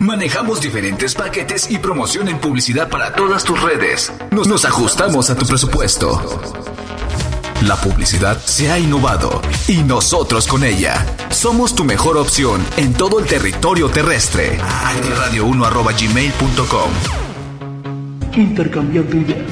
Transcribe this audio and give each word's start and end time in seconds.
Manejamos 0.00 0.60
diferentes 0.60 1.14
paquetes 1.14 1.70
y 1.70 1.78
promoción 1.78 2.28
en 2.28 2.38
publicidad 2.38 2.88
para 2.88 3.14
todas 3.14 3.42
tus 3.42 3.60
redes. 3.60 4.12
Nos, 4.30 4.64
ajustamos 4.64 5.28
a 5.28 5.34
tu 5.34 5.44
presupuesto. 5.44 6.22
La 7.62 7.74
publicidad 7.74 8.38
se 8.38 8.70
ha 8.70 8.78
innovado 8.78 9.42
y 9.66 9.78
nosotros 9.78 10.46
con 10.46 10.62
ella. 10.62 11.04
Somos 11.30 11.74
tu 11.74 11.82
mejor 11.84 12.16
opción 12.16 12.64
en 12.76 12.94
todo 12.94 13.18
el 13.18 13.26
territorio 13.26 13.88
terrestre. 13.88 14.60
Radio1.gmail.com 14.60 16.90
Intercambiando 18.36 19.16
ideas. 19.16 19.50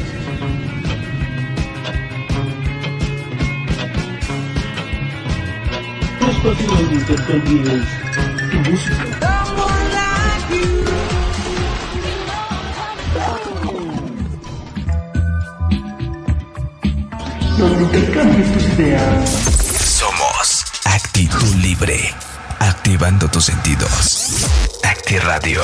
Tu 8.52 8.70
música. 8.70 9.25
Donde 17.58 17.84
intercambies 17.84 18.52
tus 18.52 18.64
ideas. 18.74 19.30
Somos 19.30 20.64
Actitud 20.84 21.54
Libre. 21.56 22.14
Activando 22.58 23.28
tus 23.28 23.46
sentidos. 23.46 24.46
Acti 24.82 25.18
Radio. 25.18 25.62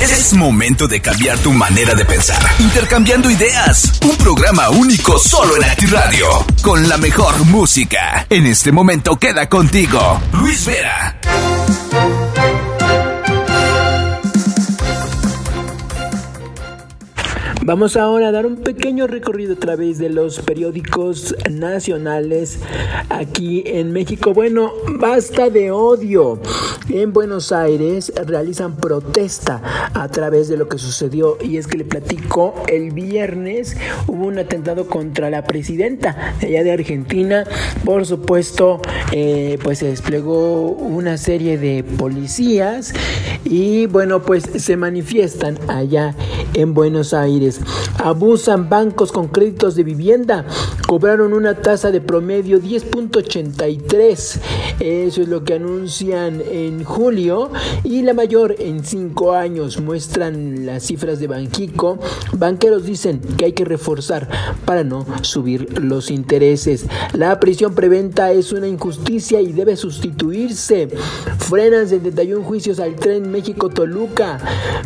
Es 0.00 0.34
momento 0.34 0.86
de 0.86 1.00
cambiar 1.00 1.38
tu 1.38 1.52
manera 1.52 1.94
de 1.94 2.04
pensar. 2.04 2.42
Intercambiando 2.58 3.30
ideas. 3.30 3.92
Un 4.02 4.16
programa 4.16 4.68
único 4.68 5.18
solo 5.18 5.56
en 5.56 5.64
Acti 5.64 5.86
Radio. 5.86 6.44
Con 6.62 6.86
la 6.88 6.98
mejor 6.98 7.44
música. 7.46 8.26
En 8.28 8.46
este 8.46 8.70
momento 8.70 9.16
queda 9.16 9.48
contigo. 9.48 10.20
Luis 10.32 10.66
Vera. 10.66 11.55
Vamos 17.66 17.96
ahora 17.96 18.28
a 18.28 18.30
dar 18.30 18.46
un 18.46 18.58
pequeño 18.58 19.08
recorrido 19.08 19.54
a 19.54 19.58
través 19.58 19.98
de 19.98 20.08
los 20.08 20.38
periódicos 20.38 21.34
nacionales 21.50 22.60
aquí 23.08 23.64
en 23.66 23.90
México. 23.90 24.32
Bueno, 24.32 24.70
basta 25.00 25.50
de 25.50 25.72
odio. 25.72 26.40
En 26.88 27.12
Buenos 27.12 27.50
Aires 27.50 28.12
realizan 28.24 28.76
protesta 28.76 29.90
a 29.92 30.06
través 30.08 30.46
de 30.46 30.56
lo 30.56 30.68
que 30.68 30.78
sucedió 30.78 31.38
y 31.42 31.56
es 31.56 31.66
que 31.66 31.78
le 31.78 31.84
platico, 31.84 32.54
el 32.68 32.92
viernes 32.92 33.76
hubo 34.06 34.26
un 34.26 34.38
atentado 34.38 34.86
contra 34.86 35.28
la 35.28 35.42
presidenta 35.42 36.36
de 36.40 36.46
allá 36.46 36.62
de 36.62 36.70
Argentina. 36.70 37.42
Por 37.84 38.06
supuesto, 38.06 38.80
eh, 39.10 39.58
pues 39.64 39.80
se 39.80 39.86
desplegó 39.86 40.68
una 40.70 41.18
serie 41.18 41.58
de 41.58 41.82
policías 41.82 42.94
y 43.44 43.86
bueno, 43.86 44.22
pues 44.22 44.44
se 44.44 44.76
manifiestan 44.76 45.58
allá 45.66 46.14
en 46.54 46.72
Buenos 46.72 47.12
Aires. 47.12 47.55
Abusan 48.02 48.68
bancos 48.68 49.12
con 49.12 49.28
créditos 49.28 49.74
de 49.74 49.84
vivienda. 49.84 50.44
Cobraron 50.86 51.32
una 51.32 51.54
tasa 51.54 51.90
de 51.90 52.00
promedio 52.00 52.60
10.83. 52.60 54.40
Eso 54.80 55.22
es 55.22 55.28
lo 55.28 55.44
que 55.44 55.54
anuncian 55.54 56.40
en 56.40 56.84
julio. 56.84 57.50
Y 57.82 58.02
la 58.02 58.14
mayor 58.14 58.56
en 58.58 58.84
cinco 58.84 59.32
años. 59.32 59.80
Muestran 59.80 60.66
las 60.66 60.84
cifras 60.84 61.18
de 61.18 61.26
Banjico. 61.26 61.98
Banqueros 62.32 62.84
dicen 62.84 63.20
que 63.36 63.46
hay 63.46 63.52
que 63.52 63.64
reforzar 63.64 64.28
para 64.64 64.84
no 64.84 65.06
subir 65.22 65.78
los 65.82 66.10
intereses. 66.10 66.86
La 67.12 67.40
prisión 67.40 67.74
preventa 67.74 68.32
es 68.32 68.52
una 68.52 68.68
injusticia 68.68 69.40
y 69.40 69.52
debe 69.52 69.76
sustituirse. 69.76 70.88
Frenan 71.38 71.88
71 71.88 72.44
juicios 72.44 72.80
al 72.80 72.96
tren 72.96 73.30
México-Toluca. 73.30 74.38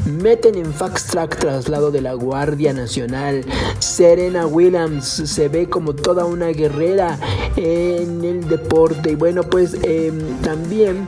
Meten 0.06 0.56
en 0.56 0.72
fast 0.72 1.10
track 1.10 1.38
traslado 1.38 1.91
de 1.91 2.00
la 2.00 2.14
Guardia 2.14 2.59
Nacional. 2.61 3.42
Serena 3.78 4.47
Williams 4.47 5.06
se 5.06 5.48
ve 5.48 5.69
como 5.69 5.94
toda 5.94 6.26
una 6.26 6.48
guerrera 6.48 7.19
en 7.56 8.22
el 8.25 8.47
deporte. 8.48 9.12
Y 9.12 9.15
bueno, 9.15 9.43
pues 9.43 9.75
em, 9.82 10.19
también 10.43 11.06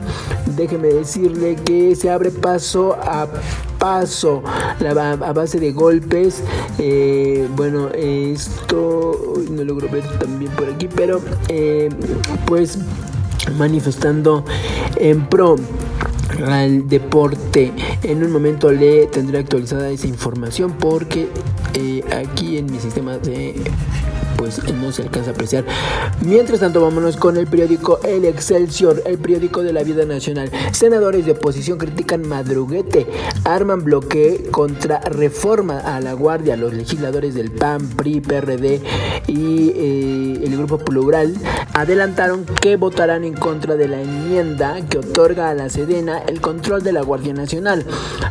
déjeme 0.57 0.87
decirle 0.87 1.55
que 1.55 1.95
se 1.95 2.09
abre 2.09 2.31
paso 2.31 2.97
a 3.01 3.27
paso 3.77 4.43
a 4.45 5.33
base 5.33 5.59
de 5.59 5.71
golpes. 5.71 6.43
Eh, 6.79 7.47
bueno, 7.55 7.89
esto 7.89 9.33
no 9.49 9.63
logro 9.63 9.87
ver 9.89 10.03
también 10.19 10.51
por 10.53 10.69
aquí, 10.69 10.87
pero 10.87 11.21
eh, 11.49 11.89
pues 12.45 12.77
manifestando 13.57 14.43
en 14.95 15.25
pro 15.27 15.57
al 16.45 16.87
deporte. 16.87 17.71
En 18.03 18.23
un 18.23 18.31
momento 18.31 18.71
le 18.71 19.07
tendré 19.07 19.39
actualizada 19.39 19.89
esa 19.89 20.07
información 20.07 20.73
porque 20.79 21.27
eh, 21.73 22.03
aquí 22.11 22.57
en 22.57 22.71
mi 22.71 22.79
sistema 22.79 23.17
de 23.17 23.55
pues 24.37 24.61
no 24.73 24.91
se 24.91 25.03
alcanza 25.03 25.29
a 25.29 25.33
apreciar. 25.33 25.63
Mientras 26.25 26.59
tanto, 26.59 26.81
vámonos 26.81 27.15
con 27.15 27.37
el 27.37 27.47
periódico 27.47 27.99
El 28.03 28.25
Excelsior, 28.25 29.01
el 29.05 29.17
periódico 29.17 29.63
de 29.63 29.71
la 29.71 29.83
vida 29.83 30.05
nacional. 30.05 30.51
Senadores 30.73 31.25
de 31.25 31.31
oposición 31.31 31.77
critican 31.77 32.27
madruguete, 32.27 33.07
arman 33.45 33.83
bloque 33.83 34.45
contra 34.51 34.99
reforma 34.99 35.79
a 35.79 36.01
la 36.01 36.11
guardia. 36.13 36.57
Los 36.57 36.73
legisladores 36.73 37.35
del 37.35 37.51
PAN, 37.51 37.87
PRI, 37.95 38.19
PRD 38.19 38.81
y 39.27 39.71
eh, 39.75 40.42
Grupo 40.63 40.77
Plural 40.77 41.35
adelantaron 41.73 42.45
que 42.45 42.77
votarán 42.77 43.25
en 43.25 43.33
contra 43.33 43.75
de 43.75 43.89
la 43.89 44.01
enmienda 44.01 44.77
que 44.89 44.99
otorga 44.99 45.49
a 45.49 45.53
la 45.53 45.67
Sedena 45.67 46.19
el 46.19 46.39
control 46.39 46.83
de 46.83 46.93
la 46.93 47.01
Guardia 47.01 47.33
Nacional, 47.33 47.85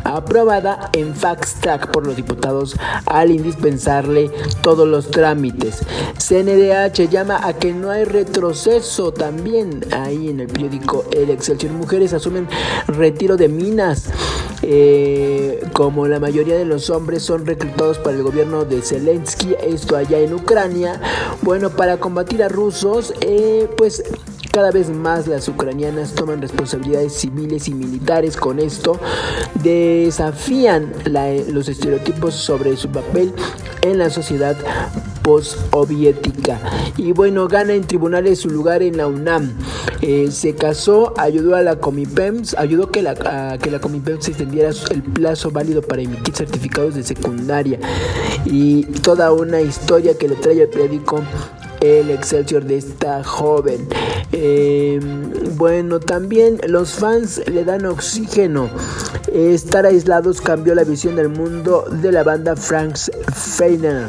aprobada 0.04 0.88
en 0.94 1.14
fax 1.14 1.56
track 1.60 1.90
por 1.90 2.06
los 2.06 2.16
diputados 2.16 2.74
al 3.04 3.30
indispensarle 3.30 4.30
todos 4.62 4.88
los 4.88 5.10
trámites. 5.10 5.80
CNDH 6.16 7.10
llama 7.10 7.46
a 7.46 7.52
que 7.52 7.74
no 7.74 7.90
hay 7.90 8.04
retroceso 8.04 9.12
también 9.12 9.84
ahí 9.92 10.30
en 10.30 10.40
el 10.40 10.46
periódico 10.46 11.04
El 11.12 11.28
Excelsior. 11.28 11.72
Mujeres 11.72 12.14
asumen 12.14 12.48
retiro 12.86 13.36
de 13.36 13.48
minas. 13.48 14.10
Eh, 14.64 15.60
como 15.72 16.06
la 16.06 16.20
mayoría 16.20 16.56
de 16.56 16.64
los 16.64 16.88
hombres 16.88 17.24
son 17.24 17.46
reclutados 17.46 17.98
para 17.98 18.16
el 18.16 18.22
gobierno 18.22 18.64
de 18.64 18.80
Zelensky, 18.80 19.56
esto 19.60 19.96
allá 19.96 20.20
en 20.20 20.32
Ucrania, 20.32 21.00
bueno, 21.42 21.70
para 21.70 21.96
combatir 21.96 22.21
a 22.22 22.48
rusos, 22.48 23.12
eh, 23.20 23.68
pues 23.76 24.02
cada 24.52 24.70
vez 24.70 24.90
más 24.90 25.26
las 25.26 25.48
ucranianas 25.48 26.14
toman 26.14 26.40
responsabilidades 26.40 27.14
civiles 27.14 27.68
y 27.68 27.74
militares 27.74 28.36
con 28.36 28.58
esto, 28.58 28.98
desafían 29.62 30.92
los 31.48 31.68
estereotipos 31.68 32.34
sobre 32.34 32.76
su 32.76 32.88
papel 32.88 33.32
en 33.82 33.98
la 33.98 34.10
sociedad 34.10 34.56
post-soviética. 35.22 36.60
Y 36.96 37.12
bueno, 37.12 37.48
gana 37.48 37.74
en 37.74 37.86
tribunales 37.86 38.40
su 38.40 38.50
lugar 38.50 38.82
en 38.82 38.96
la 38.96 39.06
UNAM. 39.06 39.52
Eh, 40.00 40.30
se 40.30 40.54
casó, 40.54 41.14
ayudó 41.16 41.56
a 41.56 41.62
la 41.62 41.76
Comipems, 41.76 42.54
ayudó 42.54 42.90
que 42.90 43.02
la, 43.02 43.52
a 43.52 43.58
que 43.58 43.70
la 43.70 43.80
Comipems 43.80 44.28
extendiera 44.28 44.70
el 44.90 45.02
plazo 45.02 45.50
válido 45.50 45.80
para 45.80 46.02
emitir 46.02 46.34
certificados 46.34 46.94
de 46.94 47.02
secundaria. 47.02 47.78
Y 48.44 48.84
toda 48.84 49.32
una 49.32 49.60
historia 49.60 50.16
que 50.18 50.28
le 50.28 50.36
trae 50.36 50.60
el 50.60 50.68
periódico 50.68 51.22
el 51.82 52.10
Excelsior 52.10 52.64
de 52.64 52.78
esta 52.78 53.24
joven. 53.24 53.88
Em, 54.30 55.30
bueno, 55.56 55.98
también 55.98 56.60
los 56.68 56.92
fans 56.92 57.42
le 57.50 57.64
dan 57.64 57.84
oxígeno. 57.86 58.70
Estar 59.32 59.84
aislados 59.84 60.40
cambió 60.40 60.74
la 60.74 60.84
visión 60.84 61.16
del 61.16 61.28
mundo 61.28 61.84
de 61.90 62.12
la 62.12 62.22
banda 62.22 62.54
Franks 62.54 63.10
Feiner, 63.34 64.06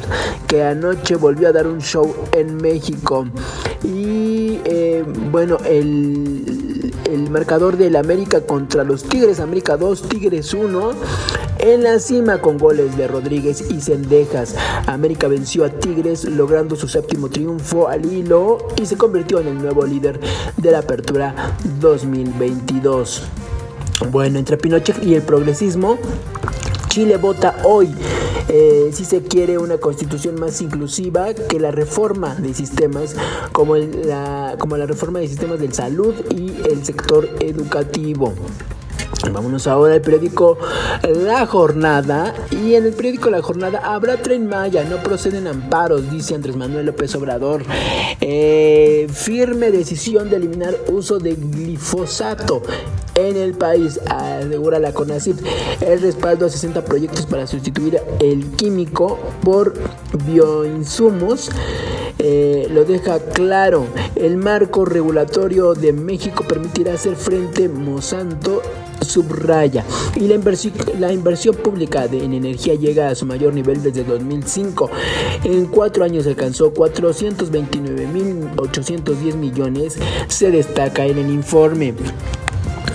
que 0.47 0.63
anoche 0.63 1.15
volvió 1.15 1.49
a 1.49 1.51
dar 1.51 1.67
un 1.67 1.81
show 1.81 2.15
en 2.33 2.57
México. 2.57 3.25
Y 3.83 4.59
em, 4.65 5.31
bueno, 5.31 5.57
el, 5.65 6.52
el 7.13 7.29
marcador 7.29 7.77
del 7.77 7.95
América 7.95 8.41
contra 8.41 8.83
los 8.83 9.03
Tigres, 9.03 9.39
América 9.39 9.77
2, 9.77 10.09
Tigres 10.09 10.53
1 10.53 10.91
en 11.59 11.83
la 11.83 11.99
cima 11.99 12.39
con 12.39 12.57
goles 12.57 12.97
de 12.97 13.07
Rodríguez 13.07 13.69
y 13.69 13.79
Cendejas. 13.81 14.55
América 14.87 15.27
venció 15.27 15.63
a 15.63 15.69
Tigres 15.69 16.25
logrando 16.25 16.75
su 16.75 16.87
séptimo 16.87 17.29
triunfo 17.29 17.87
al 17.87 18.11
hilo 18.11 18.57
y 18.81 18.85
se 18.85 18.97
convirtió 18.97 19.39
en 19.39 19.47
el 19.47 19.57
nuevo 19.59 19.85
líder 19.85 20.19
de 20.57 20.71
la 20.71 20.79
apertura 20.79 21.55
2022. 21.79 23.23
Bueno, 24.11 24.39
entre 24.39 24.57
Pinochet 24.57 25.03
y 25.03 25.13
el 25.13 25.21
progresismo, 25.21 25.99
Chile 26.93 27.17
vota 27.17 27.55
hoy 27.63 27.89
eh, 28.49 28.91
si 28.93 29.03
se 29.03 29.23
quiere 29.23 29.57
una 29.57 29.79
constitución 29.79 30.39
más 30.39 30.61
inclusiva 30.61 31.33
que 31.33 31.59
la 31.59 31.71
reforma 31.71 32.35
de 32.35 32.53
sistemas 32.53 33.15
como 33.51 33.77
la, 33.77 34.57
como 34.59 34.77
la 34.77 34.85
reforma 34.85 35.17
de 35.17 35.27
sistemas 35.27 35.59
de 35.59 35.71
salud 35.71 36.13
y 36.29 36.51
el 36.69 36.85
sector 36.85 37.27
educativo. 37.39 38.35
Vámonos 39.31 39.67
ahora 39.67 39.93
al 39.93 40.01
periódico 40.01 40.57
La 41.25 41.45
Jornada. 41.45 42.33
Y 42.51 42.75
en 42.75 42.85
el 42.85 42.93
periódico 42.93 43.29
La 43.29 43.41
Jornada 43.41 43.79
habrá 43.83 44.17
tren 44.17 44.47
Maya, 44.47 44.83
no 44.83 44.97
proceden 44.97 45.47
amparos, 45.47 46.11
dice 46.11 46.35
Andrés 46.35 46.55
Manuel 46.55 46.87
López 46.87 47.15
Obrador. 47.15 47.63
Eh, 48.21 49.07
firme 49.11 49.71
decisión 49.71 50.29
de 50.29 50.37
eliminar 50.37 50.75
uso 50.89 51.19
de 51.19 51.35
glifosato 51.35 52.61
en 53.15 53.37
el 53.37 53.53
país, 53.53 53.99
asegura 54.07 54.79
la 54.79 54.93
CONACYT. 54.93 55.39
El 55.81 56.01
respaldo 56.01 56.45
a 56.45 56.49
60 56.49 56.83
proyectos 56.83 57.25
para 57.25 57.47
sustituir 57.47 58.01
el 58.19 58.51
químico 58.51 59.19
por 59.41 59.73
bioinsumos. 60.25 61.49
Eh, 62.19 62.67
lo 62.71 62.85
deja 62.85 63.19
claro. 63.19 63.85
El 64.15 64.37
marco 64.37 64.85
regulatorio 64.85 65.73
de 65.73 65.93
México 65.93 66.43
permitirá 66.47 66.93
hacer 66.93 67.15
frente 67.15 67.67
Monsanto 67.67 68.61
subraya 69.01 69.83
y 70.15 70.27
la 70.27 70.35
inversión, 71.11 71.55
pública 71.55 72.05
en 72.05 72.33
energía 72.33 72.75
llega 72.75 73.09
a 73.09 73.15
su 73.15 73.25
mayor 73.25 73.51
nivel 73.53 73.81
desde 73.81 74.03
2005. 74.03 74.91
En 75.43 75.65
cuatro 75.67 76.03
años 76.03 76.27
alcanzó 76.27 76.73
429.810 76.73 79.35
millones, 79.35 79.97
se 80.27 80.51
destaca 80.51 81.05
en 81.05 81.17
el 81.17 81.31
informe. 81.31 81.93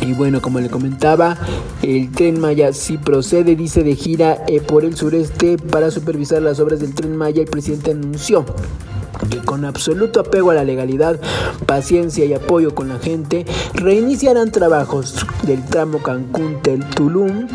Y 0.01 0.13
bueno, 0.13 0.41
como 0.41 0.61
le 0.61 0.71
comentaba, 0.71 1.37
el 1.83 2.13
tren 2.13 2.39
Maya 2.41 2.73
sí 2.73 2.99
procede, 2.99 3.57
dice 3.57 3.83
de 3.83 3.97
gira 3.97 4.45
eh, 4.47 4.61
por 4.61 4.85
el 4.85 4.97
sureste 4.97 5.59
para 5.59 5.91
supervisar 5.91 6.41
las 6.41 6.61
obras 6.61 6.79
del 6.81 6.95
tren 6.95 7.17
Maya. 7.17 7.43
El 7.43 7.49
presidente 7.49 7.91
anunció 7.91 8.45
que 9.31 9.39
con 9.39 9.65
absoluto 9.65 10.21
apego 10.21 10.51
a 10.51 10.55
la 10.55 10.65
legalidad, 10.65 11.21
paciencia 11.67 12.25
y 12.25 12.35
apoyo 12.35 12.75
con 12.75 12.89
la 12.89 12.99
gente, 12.99 13.47
reiniciarán 13.75 14.51
trabajos 14.53 15.27
del 15.43 15.65
tramo 15.65 16.03
Cancún-Tulum 16.03 17.49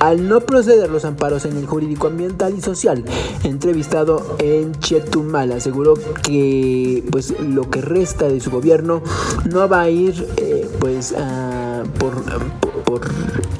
al 0.00 0.28
no 0.28 0.40
proceder 0.40 0.90
los 0.90 1.04
amparos 1.04 1.44
en 1.44 1.56
el 1.56 1.66
jurídico 1.66 2.06
ambiental 2.06 2.54
y 2.56 2.60
social. 2.60 3.04
Entrevistado 3.44 4.36
en 4.38 4.74
Chetumal, 4.78 5.52
aseguró 5.52 5.94
que 6.22 7.04
pues 7.10 7.38
lo 7.40 7.68
que 7.70 7.80
resta 7.80 8.28
de 8.28 8.40
su 8.40 8.50
gobierno 8.50 9.02
no 9.50 9.68
va 9.68 9.82
a 9.82 9.90
ir 9.90 10.26
eh, 10.36 10.68
pues 10.78 11.14
por, 11.98 12.14
por 12.84 13.00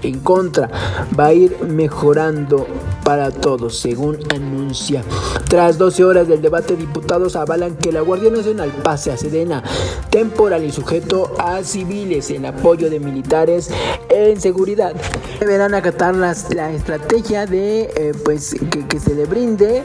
en 0.03 0.21
contra, 0.21 0.71
va 1.19 1.27
a 1.27 1.33
ir 1.33 1.57
mejorando 1.63 2.67
para 3.09 3.31
todos, 3.31 3.79
según 3.79 4.19
anuncia. 4.35 5.03
Tras 5.49 5.79
12 5.79 6.05
horas 6.05 6.29
del 6.29 6.43
debate, 6.43 6.77
diputados 6.77 7.37
avalan 7.37 7.75
que 7.77 7.91
la 7.91 8.03
Guardia 8.03 8.31
Nacional 8.31 8.71
pase 8.83 9.11
a 9.11 9.17
Sedena, 9.17 9.65
temporal 10.11 10.63
y 10.63 10.71
sujeto 10.71 11.33
a 11.39 11.65
civiles 11.65 12.29
en 12.29 12.45
apoyo 12.45 12.91
de 12.91 13.01
militares 13.01 13.71
en 14.11 14.39
seguridad. 14.39 14.93
Deberán 15.41 15.73
acatar 15.73 16.15
las, 16.17 16.53
la 16.55 16.71
estrategia 16.71 17.47
de 17.47 17.85
eh, 17.97 18.13
pues 18.27 18.55
que, 18.89 19.01
se 19.01 19.15
le 19.15 19.25
brinde, 19.25 19.85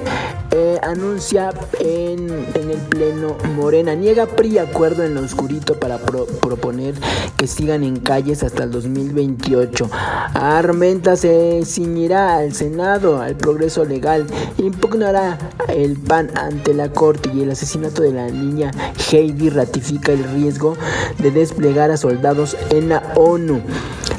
eh, 0.51 0.79
anuncia 0.83 1.51
en, 1.79 2.29
el 2.29 2.79
Pleno 2.89 3.37
Morena. 3.55 3.95
Niega 3.95 4.25
PRI 4.25 4.57
acuerdo 4.57 5.03
en 5.03 5.13
lo 5.13 5.21
oscurito 5.21 5.79
para 5.79 5.97
proponer 5.97 6.95
que 7.37 7.47
sigan 7.47 7.85
en 7.85 8.01
calles 8.01 8.43
hasta 8.43 8.63
el 8.63 8.71
2028. 8.71 9.89
Armenta 10.33 11.15
se 11.15 11.63
ciñirá 11.63 12.35
al 12.35 12.53
Senado 12.53 13.12
al 13.21 13.35
progreso 13.35 13.85
legal, 13.85 14.27
impugnará 14.57 15.37
el 15.67 15.97
PAN 15.97 16.29
ante 16.35 16.73
la 16.73 16.91
Corte 16.91 17.29
y 17.33 17.41
el 17.41 17.51
asesinato 17.51 18.01
de 18.01 18.13
la 18.13 18.27
niña 18.27 18.71
Heidi 19.11 19.49
ratifica 19.49 20.11
el 20.11 20.23
riesgo 20.23 20.75
de 21.19 21.31
desplegar 21.31 21.91
a 21.91 21.97
soldados 21.97 22.57
en 22.69 22.89
la 22.89 23.13
ONU. 23.15 23.61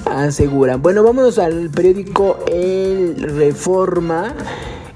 Aseguran. 0.07 0.83
Bueno, 0.83 1.03
vámonos 1.03 1.39
al 1.39 1.71
periódico 1.71 2.39
El 2.47 3.17
Reforma. 3.17 4.35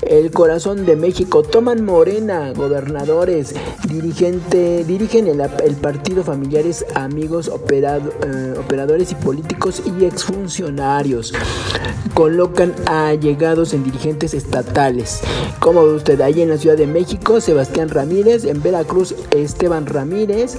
El 0.03 0.31
corazón 0.31 0.87
de 0.87 0.97
México. 0.97 1.43
Toman 1.43 1.85
Morena, 1.85 2.53
gobernadores, 2.55 3.55
dirigente, 3.89 4.85
dirigen 4.85 5.27
el, 5.27 5.77
partido 5.77 6.23
familiares, 6.23 6.87
amigos, 6.95 7.51
eh, 7.71 8.48
operadores 8.59 9.13
y 9.13 9.15
políticos 9.15 9.83
y 9.85 10.05
exfuncionarios. 10.05 11.33
Colocan 12.15 12.75
a 12.87 13.15
llegados 13.15 13.75
en 13.75 13.85
dirigentes 13.85 14.35
estatales. 14.35 15.21
Como 15.61 15.85
ve 15.85 15.95
usted, 15.95 16.21
ahí 16.21 16.43
en 16.43 16.49
la 16.49 16.59
Ciudad 16.59 16.77
de 16.77 16.87
México, 16.87 17.41
Sebastián 17.41 17.89
Ramírez, 17.89 18.45
en 18.45 18.63
Veracruz, 18.63 19.15
Esteban 19.31 19.87
Ramírez, 19.87 20.57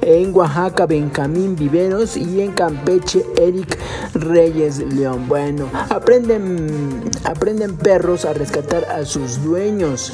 en 0.00 0.34
Oaxaca, 0.34 0.86
Benjamín 0.86 1.56
Viveros 1.56 2.16
y 2.16 2.40
en 2.40 2.52
Campeche, 2.52 3.24
Eric 3.36 3.78
Reyes 4.14 4.78
León. 4.78 5.28
Bueno, 5.28 5.68
aprenden, 5.90 7.10
aprenden 7.24 7.76
perros 7.76 8.24
a 8.24 8.32
rescatar 8.32 8.84
a 8.86 9.04
sus 9.04 9.42
dueños. 9.44 10.12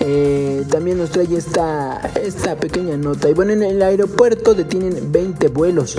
Eh, 0.00 0.64
también 0.70 0.98
nos 0.98 1.10
trae 1.10 1.26
esta, 1.36 2.00
esta 2.22 2.56
pequeña 2.56 2.96
nota. 2.96 3.28
Y 3.28 3.34
bueno, 3.34 3.52
en 3.52 3.62
el 3.62 3.82
aeropuerto 3.82 4.54
detienen 4.54 5.12
20 5.12 5.48
vuelos. 5.48 5.96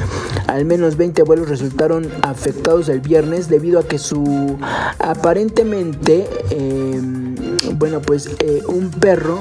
Al 0.47 0.62
menos 0.65 0.97
20 0.97 1.23
vuelos 1.23 1.49
resultaron 1.49 2.09
afectados 2.21 2.89
el 2.89 2.99
viernes 2.99 3.49
debido 3.49 3.79
a 3.79 3.87
que 3.87 3.97
su 3.97 4.57
aparentemente... 4.99 6.27
Eh, 6.49 7.22
bueno, 7.75 8.01
pues 8.01 8.29
eh, 8.39 8.61
un 8.67 8.89
perro 8.89 9.39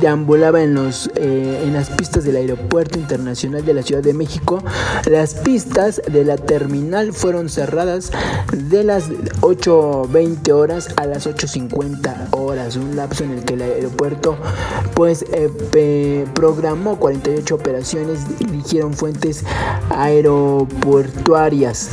deambulaba 0.00 0.62
en, 0.62 0.74
los, 0.74 1.10
eh, 1.16 1.62
en 1.64 1.72
las 1.72 1.90
pistas 1.90 2.24
del 2.24 2.36
Aeropuerto 2.36 2.98
Internacional 2.98 3.64
de 3.64 3.74
la 3.74 3.82
Ciudad 3.82 4.02
de 4.02 4.14
México. 4.14 4.62
Las 5.06 5.34
pistas 5.34 6.00
de 6.10 6.24
la 6.24 6.36
terminal 6.36 7.12
fueron 7.12 7.48
cerradas 7.48 8.10
de 8.52 8.84
las 8.84 9.10
8.20 9.40 10.52
horas 10.52 10.88
a 10.96 11.06
las 11.06 11.26
8.50 11.26 12.28
horas, 12.32 12.76
un 12.76 12.96
lapso 12.96 13.24
en 13.24 13.32
el 13.32 13.44
que 13.44 13.54
el 13.54 13.62
aeropuerto 13.62 14.36
pues 14.94 15.24
eh, 15.32 16.26
programó 16.34 16.98
48 16.98 17.54
operaciones, 17.54 18.20
dijeron 18.38 18.94
fuentes 18.94 19.44
aeroportuarias. 19.90 21.90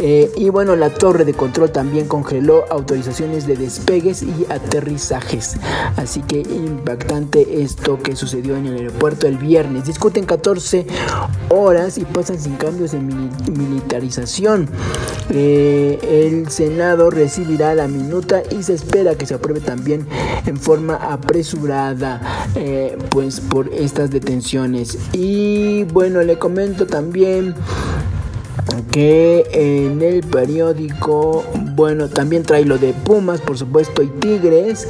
Y 0.00 0.48
bueno, 0.48 0.76
la 0.76 0.90
torre 0.90 1.24
de 1.24 1.34
control 1.34 1.70
también 1.70 2.08
congeló 2.08 2.64
autorizaciones 2.70 3.46
de 3.46 3.56
despegues 3.56 4.22
y 4.22 4.46
aterrizaje 4.48 5.20
Así 5.96 6.22
que 6.22 6.40
impactante 6.40 7.62
esto 7.62 7.98
que 7.98 8.16
sucedió 8.16 8.56
en 8.56 8.66
el 8.66 8.76
aeropuerto 8.76 9.26
el 9.26 9.36
viernes. 9.36 9.86
Discuten 9.86 10.24
14 10.24 10.86
horas 11.48 11.98
y 11.98 12.04
pasan 12.04 12.38
sin 12.38 12.56
cambios 12.56 12.92
de 12.92 13.00
militarización. 13.00 14.68
Eh, 15.30 15.98
el 16.02 16.50
Senado 16.50 17.10
recibirá 17.10 17.74
la 17.74 17.86
minuta 17.86 18.42
y 18.50 18.62
se 18.62 18.74
espera 18.74 19.14
que 19.14 19.26
se 19.26 19.34
apruebe 19.34 19.60
también 19.60 20.06
en 20.46 20.56
forma 20.56 20.96
apresurada 20.96 22.48
eh, 22.54 22.96
pues 23.10 23.40
por 23.40 23.72
estas 23.72 24.10
detenciones. 24.10 24.98
Y 25.12 25.84
bueno, 25.84 26.22
le 26.22 26.38
comento 26.38 26.86
también 26.86 27.54
que 28.92 29.46
en 29.52 30.02
el 30.02 30.22
periódico, 30.22 31.44
bueno, 31.74 32.08
también 32.08 32.42
trae 32.42 32.64
lo 32.64 32.78
de 32.78 32.92
Pumas, 32.92 33.40
por 33.40 33.56
supuesto, 33.56 34.02
y 34.02 34.08
Tigres. 34.08 34.88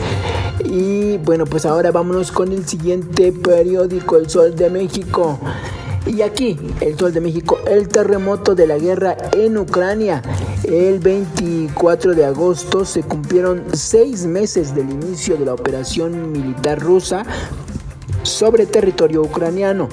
Y 0.64 1.18
bueno, 1.18 1.46
pues 1.46 1.66
ahora 1.66 1.90
vámonos 1.90 2.32
con 2.32 2.52
el 2.52 2.66
siguiente 2.66 3.32
periódico, 3.32 4.16
El 4.16 4.28
Sol 4.28 4.54
de 4.54 4.70
México. 4.70 5.38
Y 6.06 6.22
aquí, 6.22 6.58
el 6.80 6.98
Sol 6.98 7.12
de 7.12 7.20
México, 7.20 7.58
el 7.66 7.88
terremoto 7.88 8.54
de 8.54 8.66
la 8.66 8.78
guerra 8.78 9.16
en 9.32 9.58
Ucrania. 9.58 10.22
El 10.64 10.98
24 10.98 12.14
de 12.14 12.24
agosto 12.24 12.84
se 12.84 13.02
cumplieron 13.02 13.64
seis 13.72 14.24
meses 14.26 14.74
del 14.74 14.90
inicio 14.90 15.36
de 15.36 15.46
la 15.46 15.54
operación 15.54 16.32
militar 16.32 16.78
rusa 16.78 17.24
sobre 18.22 18.66
territorio 18.66 19.22
ucraniano. 19.22 19.88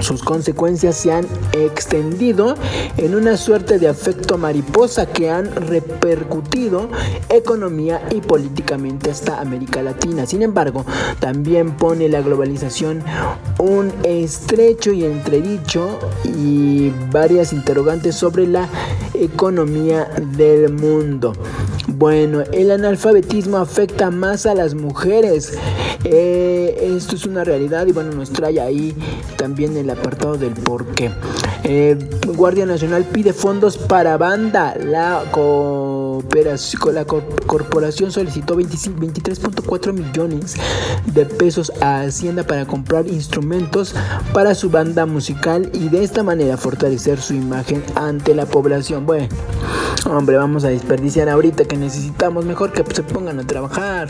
Sus 0.00 0.22
consecuencias 0.22 0.96
se 0.96 1.12
han 1.12 1.26
extendido 1.52 2.54
en 2.96 3.14
una 3.14 3.36
suerte 3.36 3.78
de 3.78 3.88
afecto 3.88 4.38
mariposa 4.38 5.06
que 5.06 5.30
han 5.30 5.54
repercutido 5.54 6.88
economía 7.28 8.02
y 8.10 8.20
políticamente 8.20 9.10
hasta 9.10 9.40
América 9.40 9.82
Latina. 9.82 10.26
Sin 10.26 10.42
embargo, 10.42 10.84
también 11.18 11.76
pone 11.76 12.08
la 12.08 12.22
globalización 12.22 13.02
un 13.58 13.92
estrecho 14.04 14.92
y 14.92 15.04
entredicho 15.04 15.98
y 16.24 16.90
varias 17.10 17.52
interrogantes 17.52 18.14
sobre 18.14 18.46
la 18.46 18.68
economía 19.14 20.08
del 20.34 20.72
mundo. 20.72 21.32
Bueno, 22.00 22.40
el 22.54 22.70
analfabetismo 22.70 23.58
afecta 23.58 24.10
más 24.10 24.46
a 24.46 24.54
las 24.54 24.74
mujeres. 24.74 25.52
Eh, 26.04 26.94
esto 26.96 27.14
es 27.14 27.26
una 27.26 27.44
realidad 27.44 27.86
y 27.86 27.92
bueno, 27.92 28.10
nos 28.12 28.30
trae 28.30 28.58
ahí 28.58 28.96
también 29.36 29.76
el 29.76 29.90
apartado 29.90 30.38
del 30.38 30.54
por 30.54 30.86
qué. 30.94 31.10
Eh, 31.62 31.98
Guardia 32.26 32.64
Nacional 32.64 33.04
pide 33.04 33.34
fondos 33.34 33.76
para 33.76 34.16
banda. 34.16 34.74
La 34.82 35.24
la 36.92 37.04
corporación 37.04 38.12
solicitó 38.12 38.56
23.4 38.56 39.92
millones 39.92 40.56
de 41.06 41.26
pesos 41.26 41.72
a 41.80 42.00
Hacienda 42.00 42.44
para 42.44 42.66
comprar 42.66 43.06
instrumentos 43.06 43.94
para 44.32 44.54
su 44.54 44.70
banda 44.70 45.06
musical 45.06 45.70
y 45.72 45.88
de 45.88 46.02
esta 46.02 46.22
manera 46.22 46.56
fortalecer 46.56 47.20
su 47.20 47.34
imagen 47.34 47.82
ante 47.94 48.34
la 48.34 48.46
población. 48.46 49.06
Bueno, 49.06 49.28
hombre, 50.06 50.36
vamos 50.36 50.64
a 50.64 50.68
desperdiciar 50.68 51.28
ahorita 51.28 51.64
que 51.64 51.76
necesitamos 51.76 52.44
mejor 52.44 52.72
que 52.72 52.84
se 52.94 53.02
pongan 53.02 53.38
a 53.38 53.46
trabajar. 53.46 54.08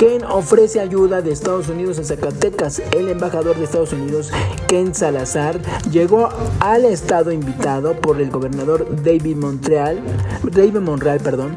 Ken 0.00 0.24
ofrece 0.24 0.80
ayuda 0.80 1.20
de 1.20 1.30
Estados 1.30 1.68
Unidos 1.68 1.98
en 1.98 2.06
Zacatecas. 2.06 2.80
El 2.96 3.10
embajador 3.10 3.58
de 3.58 3.64
Estados 3.64 3.92
Unidos, 3.92 4.30
Ken 4.66 4.94
Salazar, 4.94 5.60
llegó 5.90 6.30
al 6.58 6.86
estado 6.86 7.32
invitado 7.32 8.00
por 8.00 8.18
el 8.18 8.30
gobernador 8.30 8.86
David 9.04 9.36
Montreal, 9.36 10.00
David 10.42 10.78
Monreal, 10.78 11.20
perdón, 11.20 11.54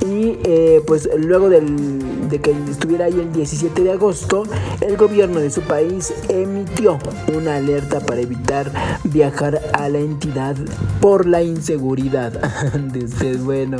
y 0.00 0.38
eh, 0.42 0.82
pues 0.86 1.06
luego 1.18 1.50
del, 1.50 2.21
que 2.40 2.52
estuviera 2.70 3.06
ahí 3.06 3.14
el 3.14 3.32
17 3.32 3.82
de 3.82 3.92
agosto, 3.92 4.44
el 4.80 4.96
gobierno 4.96 5.40
de 5.40 5.50
su 5.50 5.62
país 5.62 6.12
emitió 6.28 6.98
una 7.34 7.56
alerta 7.56 8.00
para 8.00 8.20
evitar 8.20 8.70
viajar 9.04 9.60
a 9.72 9.88
la 9.88 9.98
entidad 9.98 10.56
por 11.00 11.26
la 11.26 11.42
inseguridad. 11.42 12.32
bueno. 13.42 13.78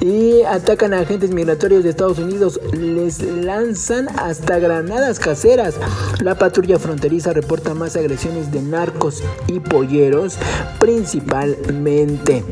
Y 0.00 0.42
atacan 0.42 0.94
a 0.94 1.00
agentes 1.00 1.30
migratorios 1.30 1.84
de 1.84 1.90
Estados 1.90 2.18
Unidos. 2.18 2.60
Les 2.72 3.22
lanzan 3.22 4.08
hasta 4.18 4.58
granadas 4.58 5.18
caseras. 5.18 5.74
La 6.20 6.36
patrulla 6.36 6.78
fronteriza 6.78 7.32
reporta 7.32 7.74
más 7.74 7.96
agresiones 7.96 8.52
de 8.52 8.62
narcos 8.62 9.22
y 9.46 9.60
polleros 9.60 10.38
principalmente. 10.78 12.44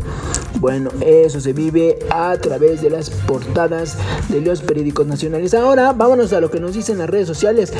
Bueno, 0.60 0.90
eso 1.04 1.40
se 1.40 1.52
vive 1.52 1.98
a 2.10 2.36
través 2.36 2.82
de 2.82 2.90
las 2.90 3.10
portadas 3.10 3.96
de 4.28 4.40
los 4.40 4.60
periódicos 4.60 5.06
Ahora, 5.58 5.92
vámonos 5.92 6.32
a 6.32 6.40
lo 6.40 6.50
que 6.50 6.58
nos 6.58 6.72
dicen 6.72 6.96
las 6.96 7.08
redes 7.08 7.28
sociales. 7.28 7.72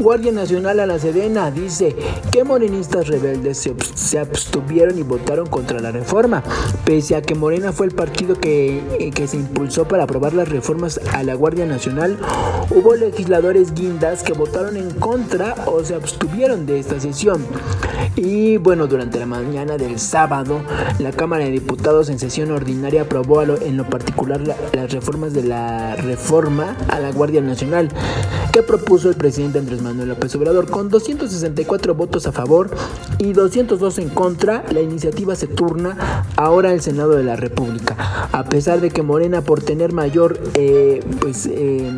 Guardia 0.00 0.32
Nacional 0.32 0.80
a 0.80 0.86
la 0.86 0.98
Sedena 0.98 1.52
dice 1.52 1.94
que 2.32 2.42
morenistas 2.42 3.06
rebeldes 3.06 3.64
se, 3.94 4.18
abstuvieron 4.18 4.98
y 4.98 5.02
votaron 5.02 5.46
contra 5.46 5.78
la 5.78 5.92
reforma. 5.92 6.42
Pese 6.84 7.14
a 7.14 7.22
que 7.22 7.36
Morena 7.36 7.72
fue 7.72 7.86
el 7.86 7.92
partido 7.92 8.34
que, 8.34 8.82
eh, 8.98 9.10
que 9.12 9.28
se 9.28 9.36
impulsó 9.36 9.86
para 9.86 10.02
aprobar 10.02 10.34
las 10.34 10.48
reformas 10.48 11.00
a 11.12 11.22
la 11.22 11.34
Guardia 11.34 11.64
Nacional, 11.64 12.18
hubo 12.70 12.96
legisladores 12.96 13.72
guindas 13.72 14.24
que 14.24 14.32
votaron 14.32 14.76
en 14.76 14.90
contra 14.90 15.54
o 15.66 15.84
se 15.84 15.94
abstuvieron 15.94 16.66
de 16.66 16.80
esta 16.80 16.98
sesión. 16.98 17.46
Y 18.16 18.56
bueno, 18.56 18.88
durante 18.88 19.20
la 19.20 19.26
mañana 19.26 19.76
del 19.76 19.98
sábado, 20.00 20.62
la 20.98 21.12
Cámara 21.12 21.44
de 21.44 21.52
Diputados 21.52 22.08
en 22.08 22.18
sesión 22.18 22.50
ordinaria 22.50 23.02
aprobó 23.02 23.42
en 23.42 23.76
lo 23.76 23.88
particular 23.88 24.40
las 24.72 24.92
reformas 24.92 25.32
de 25.32 25.44
la 25.44 25.94
reforma 25.96 26.69
a 26.88 27.00
la 27.00 27.12
Guardia 27.12 27.40
Nacional 27.40 27.88
que 28.50 28.62
propuso 28.62 29.08
el 29.08 29.14
presidente 29.14 29.58
Andrés 29.58 29.82
Manuel 29.82 30.08
López 30.08 30.34
Obrador. 30.34 30.70
Con 30.70 30.88
264 30.88 31.94
votos 31.94 32.26
a 32.26 32.32
favor 32.32 32.70
y 33.18 33.32
202 33.32 33.98
en 33.98 34.08
contra, 34.08 34.64
la 34.72 34.80
iniciativa 34.80 35.36
se 35.36 35.46
turna 35.46 36.24
ahora 36.36 36.70
al 36.70 36.80
Senado 36.80 37.12
de 37.12 37.24
la 37.24 37.36
República. 37.36 38.28
A 38.32 38.44
pesar 38.44 38.80
de 38.80 38.90
que 38.90 39.02
Morena, 39.02 39.42
por 39.42 39.62
tener 39.62 39.92
mayor 39.92 40.40
eh, 40.54 41.04
pues, 41.20 41.46
eh, 41.46 41.90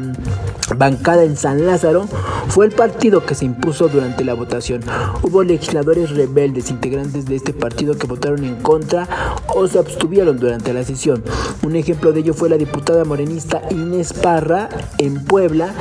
bancada 0.77 1.25
en 1.25 1.37
San 1.37 1.67
Lázaro, 1.67 2.07
fue 2.49 2.67
el 2.67 2.73
partido 2.73 3.25
que 3.25 3.35
se 3.35 3.45
impuso 3.45 3.89
durante 3.89 4.25
la 4.25 4.35
votación. 4.35 4.83
Hubo 5.23 5.43
legisladores 5.43 6.11
rebeldes, 6.11 6.71
integrantes 6.71 7.25
de 7.25 7.37
este 7.37 7.53
partido, 7.53 7.97
que 7.97 8.07
votaron 8.07 8.45
en 8.45 8.57
contra 8.57 9.09
o 9.55 9.67
se 9.67 9.79
abstuvieron 9.79 10.39
durante 10.39 10.73
la 10.73 10.85
sesión. 10.85 11.23
Un 11.63 11.77
ejemplo 11.77 12.13
de 12.13 12.21
ello 12.21 12.35
fue 12.35 12.49
la 12.49 12.57
diputada 12.57 13.05
morenista 13.05 13.63
Inés 13.71 14.13
Parra 14.13 14.62
en 14.99 15.25
Puebla 15.25 15.75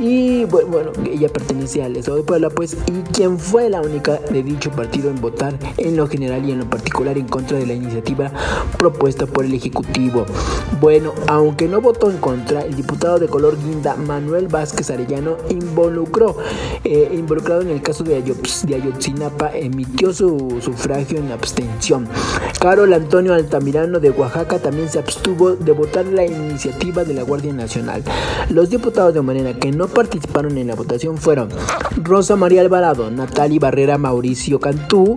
y 0.00 0.44
bueno, 0.46 0.92
ella 1.04 1.28
pertenece 1.28 1.82
al 1.82 1.94
Estado 1.94 2.16
de 2.16 2.22
Puebla, 2.22 2.48
pues, 2.48 2.74
y 2.86 3.02
quien 3.12 3.38
fue 3.38 3.68
la 3.68 3.82
única 3.82 4.18
de 4.30 4.42
dicho 4.42 4.70
partido 4.70 5.10
en 5.10 5.20
votar 5.20 5.54
en 5.76 5.96
lo 5.96 6.08
general 6.08 6.48
y 6.48 6.52
en 6.52 6.60
lo 6.60 6.70
particular 6.70 7.18
en 7.18 7.28
contra 7.28 7.58
de 7.58 7.66
la 7.66 7.74
iniciativa 7.74 8.32
propuesta 8.78 9.26
por 9.26 9.44
el 9.44 9.52
Ejecutivo. 9.52 10.24
Bueno, 10.80 11.12
aunque 11.26 11.68
no 11.68 11.82
votó 11.82 12.10
en 12.10 12.16
contra, 12.16 12.62
el 12.62 12.74
diputado 12.74 13.18
de 13.18 13.28
color 13.28 13.58
guinda 13.62 13.94
Manuel 13.96 14.48
Vázquez 14.48 14.90
Arellano 14.90 15.36
involucró, 15.50 16.34
eh, 16.84 17.10
involucrado 17.12 17.60
en 17.60 17.68
el 17.68 17.82
caso 17.82 18.02
de, 18.02 18.16
Ayotzinapa, 18.16 19.50
emitió 19.54 20.14
su 20.14 20.58
sufragio 20.62 21.18
en 21.18 21.30
abstención. 21.30 22.08
Carol 22.58 22.94
Antonio 22.94 23.34
Altamirano 23.34 24.00
de 24.00 24.10
Oaxaca 24.10 24.58
también 24.58 24.88
se 24.88 24.98
abstuvo 24.98 25.56
de 25.56 25.72
votar 25.72 26.06
la 26.06 26.24
iniciativa 26.24 27.04
de 27.04 27.12
la 27.12 27.22
Guardia 27.22 27.52
Nacional. 27.52 28.02
Los 28.48 28.70
diputados 28.70 29.12
de 29.12 29.20
Morena 29.20 29.52
que 29.54 29.72
no 29.72 29.89
participaron 29.90 30.56
en 30.58 30.68
la 30.68 30.74
votación 30.74 31.18
fueron 31.18 31.50
Rosa 32.02 32.36
María 32.36 32.62
Alvarado, 32.62 33.10
Natalie 33.10 33.58
Barrera, 33.58 33.98
Mauricio 33.98 34.58
Cantú, 34.58 35.14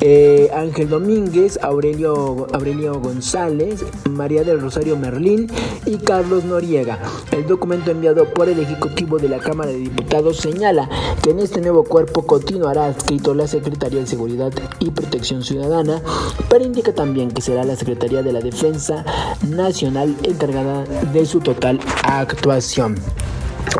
eh, 0.00 0.50
Ángel 0.54 0.88
Domínguez, 0.88 1.58
Aurelio, 1.62 2.46
Aurelio 2.52 3.00
González, 3.00 3.84
María 4.10 4.44
del 4.44 4.60
Rosario 4.60 4.96
Merlín 4.96 5.48
y 5.86 5.98
Carlos 5.98 6.44
Noriega. 6.44 6.98
El 7.30 7.46
documento 7.46 7.90
enviado 7.90 8.24
por 8.32 8.48
el 8.48 8.58
Ejecutivo 8.60 9.18
de 9.18 9.28
la 9.28 9.38
Cámara 9.38 9.70
de 9.70 9.78
Diputados 9.78 10.38
señala 10.38 10.88
que 11.22 11.30
en 11.30 11.40
este 11.40 11.60
nuevo 11.60 11.84
cuerpo 11.84 12.26
continuará 12.26 12.86
adscrito 12.86 13.34
la 13.34 13.46
Secretaría 13.46 14.00
de 14.00 14.06
Seguridad 14.06 14.52
y 14.78 14.90
Protección 14.90 15.42
Ciudadana, 15.42 16.00
pero 16.48 16.64
indica 16.64 16.94
también 16.94 17.30
que 17.30 17.42
será 17.42 17.64
la 17.64 17.76
Secretaría 17.76 18.22
de 18.22 18.32
la 18.32 18.40
Defensa 18.40 19.04
Nacional 19.48 20.16
encargada 20.22 20.84
de 20.84 21.26
su 21.26 21.40
total 21.40 21.80
actuación. 22.04 22.96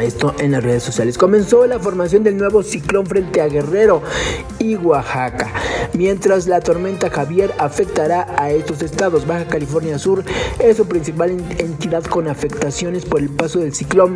Esto 0.00 0.34
en 0.38 0.52
las 0.52 0.62
redes 0.62 0.82
sociales. 0.82 1.18
Comenzó 1.18 1.66
la 1.66 1.78
formación 1.78 2.24
del 2.24 2.36
nuevo 2.36 2.62
ciclón 2.62 3.06
frente 3.06 3.40
a 3.40 3.46
Guerrero 3.48 4.02
y 4.58 4.76
Oaxaca. 4.76 5.50
Mientras 5.94 6.46
la 6.46 6.60
tormenta 6.60 7.10
Javier 7.10 7.52
afectará 7.58 8.26
a 8.38 8.50
estos 8.50 8.80
estados, 8.82 9.26
Baja 9.26 9.46
California 9.46 9.98
Sur 9.98 10.24
es 10.58 10.78
su 10.78 10.86
principal 10.86 11.30
entidad 11.58 12.02
con 12.04 12.28
afectaciones 12.28 13.04
por 13.04 13.20
el 13.20 13.28
paso 13.28 13.58
del 13.58 13.74
ciclón 13.74 14.14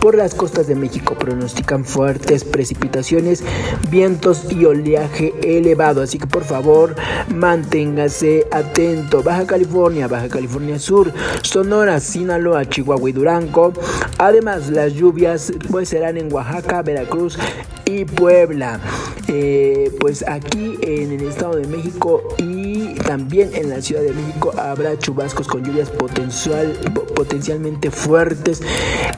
por 0.00 0.16
las 0.16 0.34
costas 0.34 0.66
de 0.66 0.74
México. 0.74 1.16
Pronostican 1.18 1.84
fuertes 1.84 2.44
precipitaciones, 2.44 3.42
vientos 3.90 4.50
y 4.50 4.64
oleaje 4.64 5.34
elevado. 5.42 6.00
Así 6.00 6.18
que 6.18 6.26
por 6.26 6.44
favor, 6.44 6.96
manténgase 7.34 8.46
atento. 8.50 9.22
Baja 9.22 9.46
California, 9.46 10.08
Baja 10.08 10.28
California 10.28 10.78
Sur, 10.78 11.12
Sonora, 11.42 12.00
Sinaloa, 12.00 12.64
Chihuahua 12.64 13.10
y 13.10 13.12
Durango. 13.12 13.72
Además, 14.16 14.70
las 14.70 14.94
lluvias 14.94 15.52
pues 15.70 15.90
serán 15.90 16.16
en 16.16 16.32
Oaxaca, 16.32 16.82
Veracruz 16.82 17.38
y 17.84 18.04
Puebla. 18.04 18.80
Eh, 19.28 19.92
pues 20.00 20.24
aquí 20.26 20.78
en 20.80 21.17
el 21.20 21.28
Estado 21.28 21.56
de 21.56 21.66
México 21.66 22.22
y 22.38 22.94
también 22.94 23.50
en 23.54 23.70
la 23.70 23.80
Ciudad 23.80 24.02
de 24.02 24.12
México 24.12 24.52
habrá 24.56 24.98
chubascos 24.98 25.46
con 25.46 25.64
lluvias 25.64 25.90
potencial, 25.90 26.72
potencialmente 27.14 27.90
fuertes 27.90 28.62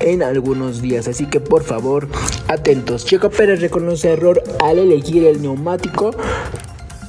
en 0.00 0.22
algunos 0.22 0.82
días. 0.82 1.08
Así 1.08 1.26
que 1.26 1.40
por 1.40 1.62
favor, 1.62 2.08
atentos. 2.48 3.04
Checo 3.04 3.30
Pérez 3.30 3.60
reconoce 3.60 4.10
error 4.12 4.42
al 4.62 4.78
elegir 4.78 5.24
el 5.24 5.42
neumático. 5.42 6.10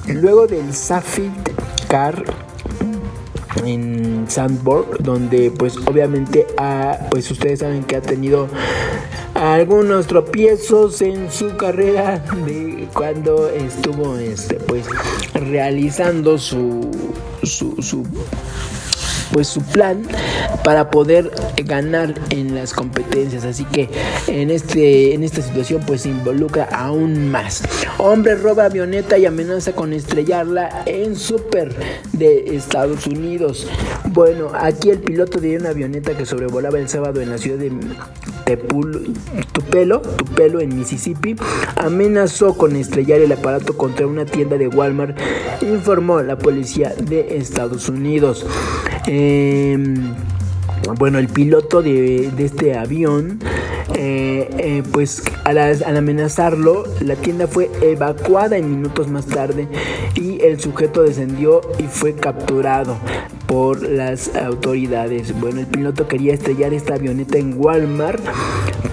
Luego 0.06 0.46
del 0.46 0.74
Safit 0.74 1.32
Car 1.88 2.24
en 3.64 4.26
Sandborg, 4.28 5.02
donde 5.02 5.50
pues 5.50 5.76
obviamente 5.86 6.46
pues 7.10 7.30
ustedes 7.30 7.60
saben 7.60 7.84
que 7.84 7.96
ha 7.96 8.02
tenido 8.02 8.48
algunos 9.52 10.06
tropiezos 10.06 11.02
en 11.02 11.30
su 11.30 11.56
carrera 11.56 12.22
de 12.46 12.88
cuando 12.94 13.48
estuvo 13.48 14.16
este 14.16 14.56
pues 14.56 14.86
realizando 15.34 16.38
su 16.38 16.90
su, 17.42 17.80
su 17.82 18.06
pues 19.32 19.48
su 19.48 19.62
plan 19.62 20.06
para 20.62 20.90
poder 20.90 21.30
ganar 21.64 22.14
en 22.30 22.54
las 22.54 22.72
competencias. 22.72 23.44
Así 23.44 23.64
que 23.64 23.88
en, 24.26 24.50
este, 24.50 25.14
en 25.14 25.24
esta 25.24 25.42
situación 25.42 25.82
pues 25.86 26.02
se 26.02 26.10
involucra 26.10 26.64
aún 26.64 27.30
más. 27.30 27.62
Hombre 27.98 28.34
roba 28.36 28.66
avioneta 28.66 29.18
y 29.18 29.26
amenaza 29.26 29.72
con 29.72 29.92
estrellarla 29.92 30.82
en 30.86 31.16
Super 31.16 31.74
de 32.12 32.56
Estados 32.56 33.06
Unidos. 33.06 33.66
Bueno, 34.10 34.52
aquí 34.54 34.90
el 34.90 35.00
piloto 35.00 35.40
de 35.40 35.56
una 35.56 35.70
avioneta 35.70 36.16
que 36.16 36.26
sobrevolaba 36.26 36.78
el 36.78 36.88
sábado 36.88 37.20
en 37.20 37.30
la 37.30 37.38
ciudad 37.38 37.58
de 37.58 37.70
Tupelo, 38.56 40.00
Tupelo 40.00 40.60
en 40.60 40.76
Mississippi, 40.76 41.36
amenazó 41.76 42.56
con 42.56 42.76
estrellar 42.76 43.20
el 43.20 43.32
aparato 43.32 43.76
contra 43.76 44.06
una 44.06 44.24
tienda 44.24 44.56
de 44.56 44.68
Walmart, 44.68 45.18
informó 45.62 46.22
la 46.22 46.38
policía 46.38 46.94
de 46.96 47.36
Estados 47.36 47.88
Unidos. 47.88 48.46
Em, 49.06 50.14
bueno, 50.98 51.18
el 51.18 51.28
piloto 51.28 51.82
de, 51.82 52.30
este 52.38 52.76
avión, 52.76 53.38
eh, 53.94 54.48
eh, 54.58 54.82
pues 54.92 55.22
al, 55.44 55.58
amenazarlo, 55.96 56.84
la 57.00 57.16
tienda 57.16 57.46
fue 57.46 57.70
evacuada 57.82 58.56
en 58.56 58.70
minutos 58.70 59.08
más 59.08 59.26
tarde 59.26 59.68
y 60.14 60.40
el 60.42 60.60
sujeto 60.60 61.02
descendió 61.02 61.60
y 61.78 61.84
fue 61.84 62.14
capturado 62.14 62.96
por 63.52 63.86
las 63.86 64.34
autoridades. 64.34 65.38
Bueno, 65.38 65.60
el 65.60 65.66
piloto 65.66 66.08
quería 66.08 66.32
estrellar 66.32 66.72
esta 66.72 66.94
avioneta 66.94 67.36
en 67.36 67.52
Walmart, 67.58 68.24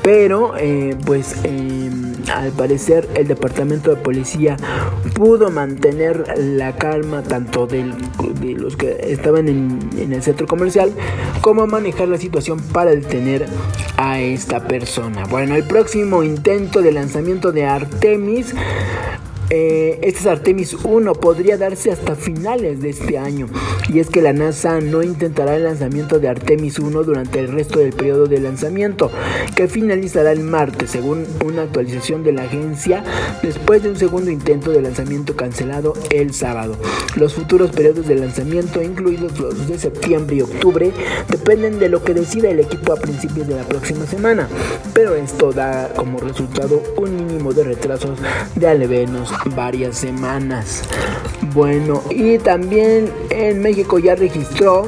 pero 0.03 0.57
eh, 0.57 0.97
pues 1.05 1.33
em, 1.45 2.15
al 2.29 2.51
parecer 2.51 3.07
el 3.15 3.29
departamento 3.29 3.89
de 3.89 3.95
policía 3.95 4.57
pudo 5.15 5.49
mantener 5.49 6.25
la 6.37 6.75
calma 6.75 7.23
tanto 7.23 7.67
de 7.67 7.85
los 8.57 8.75
que 8.75 8.97
estaban 9.03 9.47
en 9.47 10.11
el 10.11 10.21
centro 10.21 10.45
comercial 10.45 10.91
como 11.39 11.65
manejar 11.65 12.09
la 12.09 12.17
situación 12.17 12.59
para 12.59 12.91
detener 12.91 13.47
a 13.95 14.19
esta 14.19 14.67
persona. 14.67 15.23
Bueno, 15.23 15.55
el 15.55 15.63
próximo 15.63 16.21
intento 16.21 16.81
de 16.81 16.91
lanzamiento 16.91 17.53
de 17.53 17.65
Artemis 17.65 18.53
eh, 19.51 19.99
este 20.03 20.19
es 20.19 20.25
Artemis 20.27 20.75
1 20.75 21.13
podría 21.15 21.57
darse 21.57 21.91
hasta 21.91 22.15
finales 22.15 22.81
de 22.81 22.89
este 22.89 23.17
año. 23.17 23.47
Y 23.91 23.99
es 23.99 24.09
que 24.09 24.21
la 24.21 24.33
NASA 24.33 24.79
no 24.79 25.01
intentará 25.01 25.55
el 25.55 25.63
lanzamiento 25.63 26.19
de 26.19 26.27
Artemis 26.27 26.77
1 26.77 27.03
durante 27.03 27.39
el 27.39 27.47
resto 27.47 27.79
del 27.79 27.93
periodo 27.93 28.27
de 28.27 28.39
lanzamiento, 28.39 29.09
que 29.55 29.67
finalizará 29.67 30.31
el 30.31 30.41
martes, 30.41 30.91
según 30.91 31.25
una 31.43 31.63
actualización 31.63 32.23
de 32.23 32.33
la 32.33 32.43
agencia, 32.43 33.03
después 33.41 33.81
de 33.81 33.89
un 33.89 33.95
segundo 33.95 34.29
intento 34.29 34.71
de 34.71 34.83
lanzamiento 34.83 35.35
cancelado 35.35 35.93
el 36.11 36.33
sábado. 36.33 36.75
Los 37.15 37.33
futuros 37.33 37.71
periodos 37.71 38.07
de 38.07 38.15
lanzamiento, 38.15 38.83
incluidos 38.83 39.39
los 39.39 39.67
de 39.67 39.79
septiembre 39.79 40.35
y 40.35 40.41
octubre, 40.41 40.91
dependen 41.27 41.79
de 41.79 41.89
lo 41.89 42.03
que 42.03 42.13
decida 42.13 42.49
el 42.49 42.59
equipo 42.59 42.93
a 42.93 42.97
principios 42.97 43.47
de 43.47 43.55
la 43.55 43.63
próxima 43.63 44.05
semana, 44.05 44.47
pero 44.93 45.15
esto 45.15 45.51
da 45.51 45.91
como 45.95 46.19
resultado 46.19 46.83
un 46.97 47.15
mínimo 47.15 47.53
de 47.53 47.63
retrasos 47.63 48.19
de 48.55 48.67
al 48.67 48.87
menos 48.87 49.31
varias 49.45 49.97
semanas. 49.97 50.83
Bueno, 51.53 52.03
y 52.09 52.37
también 52.37 53.11
en 53.29 53.61
México 53.61 53.99
ya 53.99 54.15
registró 54.15 54.87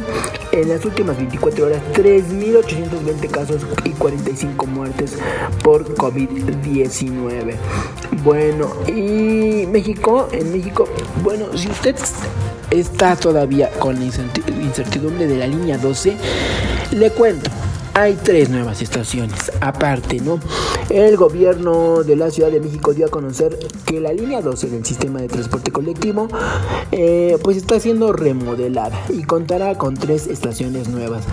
en 0.51 0.69
las 0.69 0.83
últimas 0.85 1.17
24 1.17 1.65
horas 1.65 1.81
3.820 1.93 3.29
casos 3.29 3.65
y 3.85 3.91
45 3.91 4.65
muertes 4.67 5.17
por 5.63 5.95
COVID-19. 5.95 7.55
Bueno, 8.23 8.69
y 8.87 9.65
México, 9.67 10.27
en 10.31 10.51
México, 10.51 10.87
bueno, 11.23 11.45
si 11.55 11.69
usted 11.69 11.95
está 12.69 13.15
todavía 13.15 13.69
con 13.79 13.99
la 13.99 14.05
incertidumbre 14.05 15.27
de 15.27 15.37
la 15.37 15.47
línea 15.47 15.77
12, 15.77 16.15
le 16.91 17.09
cuento 17.11 17.49
hay 17.93 18.17
tres 18.23 18.49
nuevas 18.49 18.81
estaciones. 18.81 19.51
Aparte, 19.61 20.19
¿no? 20.19 20.39
El 20.89 21.17
gobierno 21.17 22.03
de 22.03 22.15
la 22.15 22.31
Ciudad 22.31 22.51
de 22.51 22.59
México 22.59 22.93
dio 22.93 23.05
a 23.05 23.09
conocer 23.09 23.57
que 23.85 23.99
la 23.99 24.13
línea 24.13 24.41
12 24.41 24.69
del 24.69 24.85
sistema 24.85 25.21
de 25.21 25.27
transporte 25.27 25.71
colectivo 25.71 26.27
eh, 26.91 27.37
pues 27.43 27.57
está 27.57 27.79
siendo 27.79 28.13
remodelada 28.13 28.99
y 29.09 29.23
contará 29.23 29.77
con 29.77 29.95
tres 29.95 30.27
estaciones 30.27 30.89
nuevas. 30.89 31.25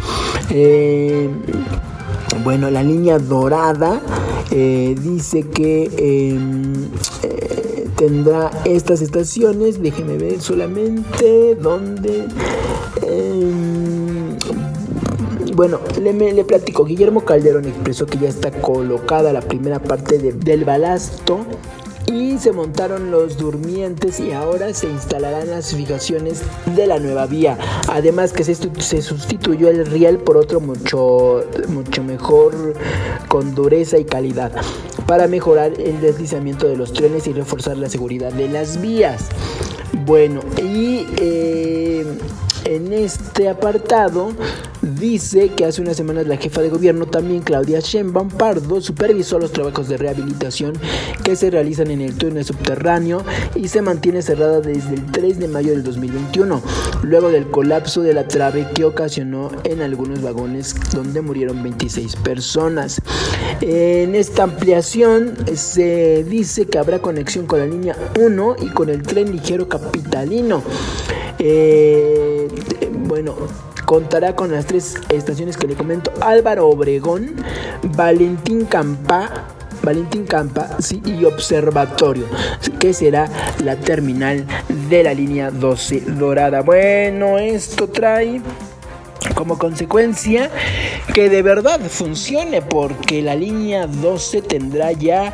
Eh, 0.50 1.28
bueno, 2.44 2.70
la 2.70 2.82
línea 2.82 3.18
dorada 3.18 4.00
eh, 4.50 4.94
dice 5.00 5.42
que 5.42 5.90
em, 5.98 6.88
tendrá 7.96 8.50
estas 8.64 9.02
estaciones. 9.02 9.82
Déjeme 9.82 10.18
ver 10.18 10.40
solamente 10.40 11.56
dónde. 11.56 12.26
Bueno, 15.58 15.80
le, 16.00 16.12
le 16.12 16.44
platico, 16.44 16.84
Guillermo 16.84 17.24
Calderón 17.24 17.64
expresó 17.64 18.06
que 18.06 18.16
ya 18.16 18.28
está 18.28 18.52
colocada 18.52 19.32
la 19.32 19.40
primera 19.40 19.80
parte 19.80 20.16
del 20.16 20.64
balasto 20.64 21.40
y 22.06 22.38
se 22.38 22.52
montaron 22.52 23.10
los 23.10 23.38
durmientes 23.38 24.20
y 24.20 24.30
ahora 24.30 24.72
se 24.72 24.86
instalarán 24.86 25.50
las 25.50 25.74
fijaciones 25.74 26.42
de 26.76 26.86
la 26.86 27.00
nueva 27.00 27.26
vía. 27.26 27.58
Además 27.88 28.32
que 28.32 28.44
se, 28.44 28.54
se, 28.54 29.02
sustituyó 29.02 29.68
el 29.68 29.84
riel 29.86 30.18
por 30.18 30.36
otro 30.36 30.60
mucho, 30.60 31.44
mucho 31.66 32.04
mejor 32.04 32.74
con 33.26 33.56
dureza 33.56 33.98
y 33.98 34.04
calidad 34.04 34.52
para 35.08 35.26
mejorar 35.26 35.72
el 35.80 36.00
deslizamiento 36.00 36.68
de 36.68 36.76
los 36.76 36.92
trenes 36.92 37.26
y 37.26 37.32
reforzar 37.32 37.76
la 37.78 37.88
seguridad 37.88 38.32
de 38.32 38.46
las 38.46 38.80
vías. 38.80 39.26
Bueno, 40.06 40.40
y 40.62 41.04
eh, 41.16 42.06
en 42.64 42.92
este 42.92 43.48
apartado 43.48 44.30
dice 44.96 45.50
que 45.50 45.64
hace 45.64 45.82
unas 45.82 45.96
semanas 45.96 46.26
la 46.26 46.36
jefa 46.36 46.60
de 46.60 46.68
gobierno, 46.68 47.06
también 47.06 47.42
Claudia 47.42 47.80
Sheinbaum 47.80 48.28
Pardo, 48.28 48.80
supervisó 48.80 49.38
los 49.38 49.52
trabajos 49.52 49.88
de 49.88 49.96
rehabilitación 49.96 50.74
que 51.24 51.36
se 51.36 51.50
realizan 51.50 51.90
en 51.90 52.00
el 52.00 52.14
túnel 52.14 52.44
subterráneo 52.44 53.24
y 53.54 53.68
se 53.68 53.82
mantiene 53.82 54.22
cerrada 54.22 54.60
desde 54.60 54.94
el 54.94 55.06
3 55.10 55.38
de 55.38 55.48
mayo 55.48 55.70
del 55.70 55.82
2021, 55.82 56.62
luego 57.02 57.30
del 57.30 57.50
colapso 57.50 58.02
de 58.02 58.14
la 58.14 58.26
trave 58.26 58.66
que 58.74 58.84
ocasionó 58.84 59.50
en 59.64 59.82
algunos 59.82 60.22
vagones 60.22 60.74
donde 60.92 61.20
murieron 61.20 61.62
26 61.62 62.16
personas. 62.16 63.00
En 63.60 64.14
esta 64.14 64.44
ampliación 64.44 65.36
se 65.54 66.24
dice 66.24 66.66
que 66.66 66.78
habrá 66.78 67.00
conexión 67.00 67.46
con 67.46 67.60
la 67.60 67.66
línea 67.66 67.96
1 68.18 68.56
y 68.62 68.68
con 68.68 68.88
el 68.88 69.02
tren 69.02 69.32
ligero 69.32 69.68
capitalino. 69.68 70.62
Eh, 71.38 72.48
bueno, 73.06 73.34
contará 73.88 74.36
con 74.36 74.52
las 74.52 74.66
tres 74.66 74.96
estaciones 75.08 75.56
que 75.56 75.66
le 75.66 75.74
comento: 75.74 76.12
Álvaro 76.20 76.68
Obregón, 76.68 77.34
Valentín 77.96 78.66
Campa. 78.66 79.30
Valentín 79.80 80.26
Campa 80.26 80.68
y 81.06 81.24
Observatorio, 81.24 82.24
que 82.80 82.92
será 82.92 83.30
la 83.64 83.76
terminal 83.76 84.44
de 84.90 85.04
la 85.04 85.14
línea 85.14 85.52
12 85.52 86.00
dorada. 86.00 86.62
Bueno, 86.62 87.38
esto 87.38 87.88
trae 87.88 88.42
como 89.34 89.56
consecuencia 89.56 90.50
que 91.14 91.30
de 91.30 91.42
verdad 91.42 91.80
funcione 91.88 92.60
porque 92.60 93.22
la 93.22 93.36
línea 93.36 93.86
12 93.86 94.42
tendrá 94.42 94.92
ya 94.92 95.32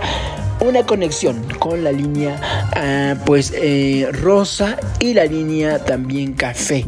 una 0.64 0.85
conexión 0.85 1.44
con 1.59 1.85
la 1.85 1.92
línea 1.92 2.40
ah, 2.74 3.14
pues 3.24 3.53
eh, 3.55 4.09
rosa 4.12 4.77
y 4.98 5.14
la 5.14 5.24
línea 5.24 5.85
también 5.85 6.33
café. 6.33 6.87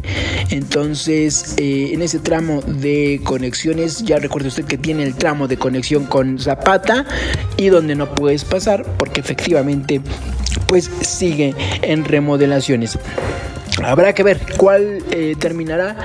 Entonces 0.49 1.55
eh, 1.57 1.91
en 1.93 2.01
ese 2.01 2.19
tramo 2.19 2.61
de 2.61 3.21
conexiones 3.23 4.03
ya 4.03 4.17
recuerde 4.17 4.49
usted 4.49 4.65
que 4.65 4.77
tiene 4.77 5.03
el 5.03 5.15
tramo 5.15 5.47
de 5.47 5.57
conexión 5.57 6.05
con 6.05 6.39
Zapata 6.39 7.05
y 7.57 7.67
donde 7.69 7.95
no 7.95 8.13
puedes 8.13 8.43
pasar 8.43 8.83
porque 8.97 9.19
efectivamente 9.19 10.01
pues 10.67 10.89
sigue 11.01 11.55
en 11.81 12.05
remodelaciones. 12.05 12.97
Habrá 13.83 14.13
que 14.13 14.23
ver 14.23 14.39
cuál 14.57 15.03
eh, 15.11 15.35
terminará 15.37 15.95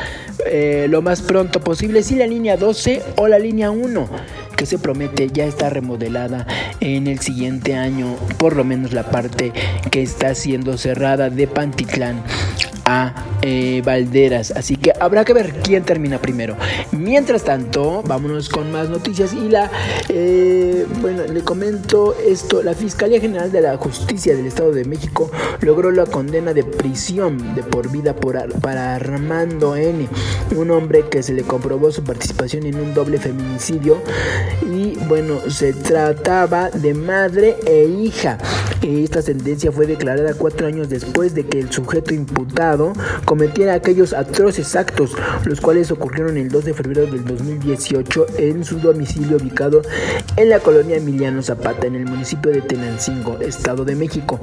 lo 0.89 1.01
más 1.03 1.23
pronto 1.23 1.61
posible, 1.61 2.03
si 2.03 2.17
la 2.17 2.27
línea 2.27 2.57
12 2.57 3.03
o 3.17 3.29
la 3.29 3.39
línea 3.39 3.71
1 3.71 4.11
que 4.53 4.67
se 4.67 4.79
promete 4.79 5.29
ya 5.29 5.45
está 5.45 5.71
remodelada 5.71 6.47
en 6.81 7.07
el 7.07 7.21
siguiente 7.21 7.75
año, 7.75 8.17
por 8.39 8.57
lo 8.57 8.65
menos 8.65 8.93
la 8.93 9.11
parte 9.11 9.53
que 9.91 10.03
está 10.03 10.35
siendo 10.35 10.79
cerrada 10.79 11.31
de 11.31 11.47
Pantitlán 11.47 12.23
eh, 13.43 13.83
Valderas. 13.85 14.53
Así 14.53 14.77
que 14.77 14.93
habrá 14.99 15.25
que 15.25 15.33
ver 15.33 15.53
quién 15.63 15.85
termina 15.85 16.19
primero. 16.19 16.57
Mientras 16.93 17.45
tanto, 17.45 18.03
vámonos 18.07 18.49
con 18.49 18.71
más 18.71 18.89
noticias. 18.89 19.33
Y 19.33 19.49
la, 19.49 19.71
eh, 20.09 20.87
bueno, 21.01 21.25
le 21.25 21.41
comento 21.43 22.15
esto. 22.27 22.63
La 22.63 22.75
Fiscalía 22.75 23.21
General 23.21 23.51
de 23.51 23.61
la 23.61 23.77
Justicia 23.77 24.35
del 24.35 24.47
Estado 24.47 24.73
de 24.73 24.85
México 24.85 25.31
logró 25.61 25.91
la 25.91 26.07
condena 26.07 26.53
de 26.53 26.65
prisión 26.65 27.55
de 27.55 27.63
por 27.63 27.91
vida 27.91 28.15
para 28.61 28.95
Armando 28.95 29.77
N., 29.77 30.09
un 30.57 30.71
hombre 30.71 31.05
que 31.11 31.23
se 31.23 31.33
le 31.33 31.43
comprobó 31.43 31.91
su 31.91 32.05
participación 32.05 32.67
en 32.67 32.77
un 32.77 32.95
doble 32.95 33.19
feminicidio. 33.19 33.99
Y 34.71 34.97
bueno, 35.09 35.39
se 35.49 35.73
trataba 35.73 36.71
de 36.71 36.95
madre 36.95 37.57
e 37.67 37.85
hija. 37.85 38.39
Esta 38.83 39.23
sentencia 39.23 39.71
fue 39.71 39.87
declarada 39.87 40.35
cuatro 40.35 40.67
años 40.67 40.89
después 40.89 41.35
de 41.35 41.47
que 41.47 41.61
el 41.61 41.71
sujeto 41.71 42.15
imputado 42.15 42.82
cometiera 43.25 43.75
aquellos 43.75 44.13
atroces 44.13 44.75
actos, 44.77 45.13
los 45.45 45.61
cuales 45.61 45.91
ocurrieron 45.91 46.37
el 46.37 46.49
2 46.49 46.65
de 46.65 46.75
febrero 46.75 47.07
del 47.07 47.25
2018 47.25 48.27
en 48.39 48.65
su 48.65 48.79
domicilio 48.79 49.37
ubicado 49.37 49.83
en 50.37 50.49
la 50.49 50.61
colonia 50.61 50.97
Emiliano 50.97 51.43
Zapata, 51.43 51.87
en 51.87 51.95
el 51.95 52.07
municipio 52.07 52.53
de 52.53 52.63
Tenancingo, 52.63 53.39
Estado 53.41 53.85
de 53.85 53.95
México, 53.95 54.41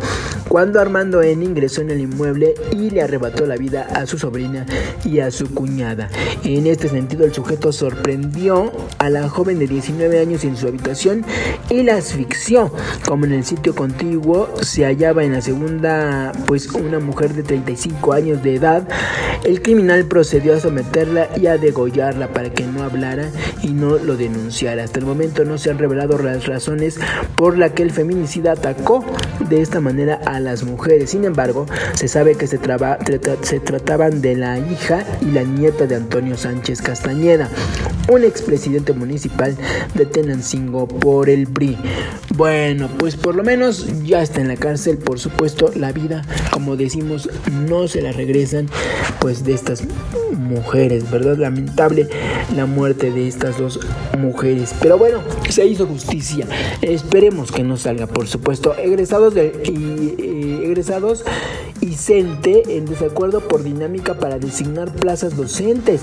cuando 0.47 0.79
Armando 0.79 1.21
N. 1.21 1.43
ingresó 1.43 1.81
en 1.81 1.91
el 1.91 2.01
inmueble 2.01 2.53
y 2.71 2.89
le 2.89 3.01
arrebató 3.01 3.45
la 3.45 3.55
vida 3.55 3.87
a 3.93 4.05
su 4.05 4.17
sobrina 4.17 4.65
y 5.03 5.19
a 5.19 5.31
su 5.31 5.53
cuñada. 5.53 6.09
En 6.43 6.67
este 6.67 6.89
sentido, 6.89 7.25
el 7.25 7.33
sujeto 7.33 7.71
sorprendió 7.71 8.71
a 8.97 9.09
la 9.09 9.27
joven 9.29 9.59
de 9.59 9.67
19 9.67 10.19
años 10.19 10.43
en 10.43 10.55
su 10.55 10.67
habitación 10.67 11.25
y 11.69 11.83
la 11.83 11.95
asfixió, 11.95 12.71
como 13.05 13.25
en 13.25 13.33
el 13.33 13.43
sitio 13.43 13.75
contiguo 13.75 14.49
se 14.61 14.85
hallaba 14.85 15.23
en 15.23 15.33
la 15.33 15.41
segunda, 15.41 16.31
pues 16.45 16.67
una 16.67 16.99
mujer 16.99 17.33
de 17.33 17.43
35 17.43 18.13
años 18.13 18.18
de 18.19 18.55
edad 18.55 18.87
el 19.45 19.61
criminal 19.61 20.05
procedió 20.05 20.55
a 20.55 20.59
someterla 20.59 21.29
y 21.37 21.47
a 21.47 21.57
degollarla 21.57 22.27
para 22.33 22.49
que 22.49 22.65
no 22.65 22.83
hablara 22.83 23.29
y 23.63 23.69
no 23.69 23.97
lo 23.97 24.17
denunciara. 24.17 24.83
Hasta 24.83 24.99
el 24.99 25.05
momento 25.05 25.45
no 25.45 25.57
se 25.57 25.69
han 25.69 25.77
revelado 25.77 26.17
las 26.17 26.45
razones 26.45 26.99
por 27.35 27.57
las 27.57 27.71
que 27.71 27.83
el 27.83 27.91
feminicida 27.91 28.51
atacó 28.51 29.03
de 29.49 29.61
esta 29.61 29.79
manera 29.79 30.19
a 30.25 30.39
las 30.41 30.63
mujeres. 30.63 31.11
Sin 31.11 31.23
embargo, 31.23 31.65
se 31.93 32.09
sabe 32.09 32.35
que 32.35 32.47
se, 32.47 32.59
se 33.41 33.59
trataban 33.61 34.21
de 34.21 34.35
la 34.35 34.59
hija 34.59 35.05
y 35.21 35.31
la 35.31 35.43
nieta 35.43 35.87
de 35.87 35.95
Antonio 35.95 36.35
Sánchez 36.37 36.81
Castañeda, 36.81 37.49
un 38.09 38.25
expresidente 38.25 38.91
municipal 38.91 39.55
de 39.93 40.05
Tenancingo 40.05 40.87
por 40.87 41.29
el 41.29 41.47
PRI. 41.47 41.77
Bueno, 42.39 42.87
pues 42.97 43.17
por 43.17 43.35
lo 43.35 43.43
menos 43.43 43.85
ya 44.05 44.21
está 44.21 44.39
en 44.39 44.47
la 44.47 44.55
cárcel, 44.55 44.97
por 44.97 45.19
supuesto, 45.19 45.73
la 45.75 45.91
vida, 45.91 46.21
como 46.51 46.77
decimos, 46.77 47.29
no 47.67 47.89
se 47.89 48.01
la 48.01 48.13
regresan 48.13 48.69
pues 49.19 49.43
de 49.43 49.53
estas 49.53 49.83
mujeres, 50.31 51.11
¿verdad? 51.11 51.35
Lamentable 51.37 52.07
la 52.55 52.65
muerte 52.65 53.11
de 53.11 53.27
estas 53.27 53.57
dos 53.57 53.81
mujeres. 54.17 54.73
Pero 54.81 54.97
bueno, 54.97 55.19
se 55.49 55.65
hizo 55.65 55.85
justicia. 55.85 56.47
Esperemos 56.81 57.51
que 57.51 57.63
no 57.63 57.75
salga, 57.75 58.07
por 58.07 58.25
supuesto. 58.25 58.73
Egresados 58.77 59.33
de, 59.33 59.51
y, 59.65 60.63
egresados 60.63 61.25
y 61.81 61.95
CENTE 61.95 62.77
en 62.77 62.85
desacuerdo 62.85 63.41
por 63.41 63.63
dinámica 63.63 64.15
para 64.15 64.39
designar 64.39 64.93
plazas 64.93 65.35
docentes. 65.35 66.01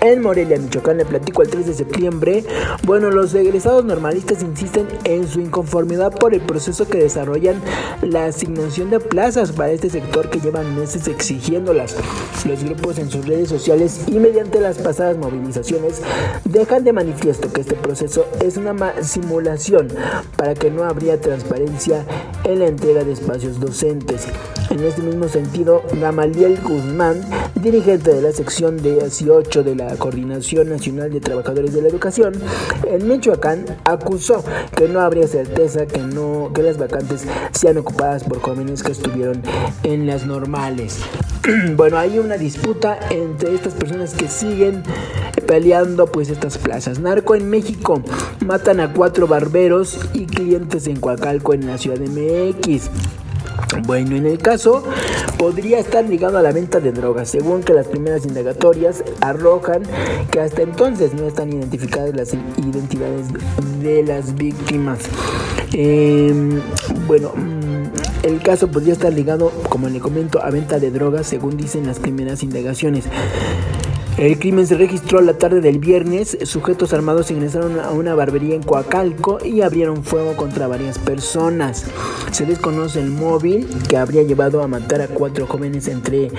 En 0.00 0.22
Morelia, 0.22 0.58
Michoacán, 0.58 0.98
le 0.98 1.04
platico 1.04 1.42
el 1.42 1.48
3 1.48 1.66
de 1.66 1.74
septiembre. 1.74 2.44
Bueno, 2.84 3.10
los 3.10 3.34
egresados 3.34 3.84
normalistas 3.84 4.42
insisten 4.42 4.86
en 5.04 5.26
su 5.26 5.40
inconformidad 5.40 6.12
por 6.12 6.34
el 6.34 6.40
proceso 6.40 6.86
que 6.86 6.98
desarrollan 6.98 7.60
la 8.02 8.26
asignación 8.26 8.90
de 8.90 9.00
plazas 9.00 9.52
para 9.52 9.72
este 9.72 9.90
sector 9.90 10.30
que 10.30 10.40
llevan 10.40 10.78
meses 10.78 11.08
exigiéndolas. 11.08 11.96
Los 12.44 12.62
grupos 12.62 12.98
en 12.98 13.10
sus 13.10 13.26
redes 13.26 13.48
sociales 13.48 14.02
y 14.06 14.18
mediante 14.18 14.60
las 14.60 14.78
pasadas 14.78 15.16
movilizaciones 15.16 16.02
dejan 16.44 16.84
de 16.84 16.92
manifiesto 16.92 17.52
que 17.52 17.62
este 17.62 17.74
proceso 17.74 18.26
es 18.40 18.56
una 18.56 19.02
simulación 19.02 19.88
para 20.36 20.54
que 20.54 20.70
no 20.70 20.84
habría 20.84 21.20
transparencia 21.20 22.04
en 22.44 22.60
la 22.60 22.66
entrega 22.66 23.02
de 23.02 23.12
espacios 23.12 23.58
docentes. 23.58 24.26
En 24.70 24.80
este 24.80 25.02
mismo 25.02 25.15
sentido, 25.24 25.82
Gamaliel 26.00 26.60
Guzmán, 26.62 27.20
dirigente 27.54 28.12
de 28.12 28.22
la 28.22 28.32
sección 28.32 28.76
18 28.76 29.64
de 29.64 29.74
la 29.74 29.96
Coordinación 29.96 30.68
Nacional 30.68 31.10
de 31.12 31.20
Trabajadores 31.20 31.72
de 31.72 31.82
la 31.82 31.88
Educación, 31.88 32.34
en 32.88 33.08
Michoacán, 33.08 33.64
acusó 33.84 34.44
que 34.76 34.88
no 34.88 35.00
habría 35.00 35.26
certeza 35.26 35.86
que, 35.86 36.00
no, 36.00 36.50
que 36.54 36.62
las 36.62 36.78
vacantes 36.78 37.24
sean 37.52 37.78
ocupadas 37.78 38.24
por 38.24 38.40
jóvenes 38.40 38.82
que 38.82 38.92
estuvieron 38.92 39.42
en 39.82 40.06
las 40.06 40.26
normales. 40.26 41.00
bueno, 41.76 41.98
hay 41.98 42.18
una 42.18 42.36
disputa 42.36 42.98
entre 43.10 43.54
estas 43.54 43.74
personas 43.74 44.14
que 44.14 44.28
siguen 44.28 44.82
peleando 45.46 46.06
pues 46.06 46.28
estas 46.28 46.58
plazas. 46.58 46.98
Narco 46.98 47.34
en 47.34 47.48
México, 47.48 48.02
matan 48.44 48.80
a 48.80 48.92
cuatro 48.92 49.26
barberos 49.26 49.98
y 50.12 50.26
clientes 50.26 50.86
en 50.86 51.00
Coacalco 51.00 51.54
en 51.54 51.66
la 51.66 51.78
Ciudad 51.78 51.98
de 51.98 52.08
MX. 52.08 52.90
Bueno, 53.84 54.16
en 54.16 54.26
el 54.26 54.38
caso 54.38 54.84
podría 55.38 55.78
estar 55.78 56.04
ligado 56.04 56.38
a 56.38 56.42
la 56.42 56.52
venta 56.52 56.80
de 56.80 56.92
drogas, 56.92 57.28
según 57.28 57.62
que 57.62 57.72
las 57.74 57.86
primeras 57.86 58.24
indagatorias 58.24 59.04
arrojan 59.20 59.82
que 60.30 60.40
hasta 60.40 60.62
entonces 60.62 61.14
no 61.14 61.26
están 61.26 61.52
identificadas 61.52 62.14
las 62.14 62.32
identidades 62.32 63.26
de 63.82 64.02
las 64.02 64.34
víctimas. 64.34 65.00
Em, 65.72 66.60
bueno, 67.06 67.32
mm, 67.34 68.26
el 68.26 68.42
caso 68.42 68.68
podría 68.68 68.92
estar 68.92 69.12
ligado, 69.12 69.52
como 69.68 69.88
le 69.88 70.00
comento, 70.00 70.42
a 70.42 70.50
venta 70.50 70.78
de 70.78 70.90
drogas, 70.90 71.26
según 71.26 71.56
dicen 71.56 71.86
las 71.86 71.98
primeras 71.98 72.42
indagaciones. 72.42 73.04
El 74.18 74.38
crimen 74.38 74.66
se 74.66 74.78
registró 74.78 75.20
la 75.20 75.34
tarde 75.34 75.60
del 75.60 75.78
viernes. 75.78 76.38
Sujetos 76.44 76.94
armados 76.94 77.30
ingresaron 77.30 77.78
a 77.78 77.90
una 77.90 78.14
barbería 78.14 78.54
en 78.54 78.62
Coacalco 78.62 79.44
y 79.44 79.60
abrieron 79.60 80.04
fuego 80.04 80.34
contra 80.36 80.66
varias 80.66 80.98
personas. 80.98 81.84
Se 82.30 82.46
desconoce 82.46 82.98
el 82.98 83.10
móvil 83.10 83.68
que 83.90 83.98
habría 83.98 84.22
llevado 84.22 84.62
a 84.62 84.68
matar 84.68 85.02
a 85.02 85.08
cuatro 85.08 85.46
jóvenes 85.46 85.86
entre 85.88 86.30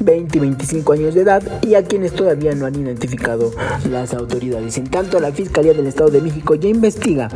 20 0.00 0.38
y 0.38 0.40
25 0.40 0.92
años 0.94 1.14
de 1.14 1.20
edad 1.20 1.42
y 1.62 1.74
a 1.74 1.84
quienes 1.84 2.14
todavía 2.14 2.54
no 2.54 2.64
han 2.64 2.76
identificado 2.76 3.52
las 3.90 4.14
autoridades. 4.14 4.78
En 4.78 4.88
tanto, 4.88 5.20
la 5.20 5.30
Fiscalía 5.30 5.74
del 5.74 5.86
Estado 5.86 6.08
de 6.08 6.22
México 6.22 6.54
ya 6.54 6.70
investiga. 6.70 7.28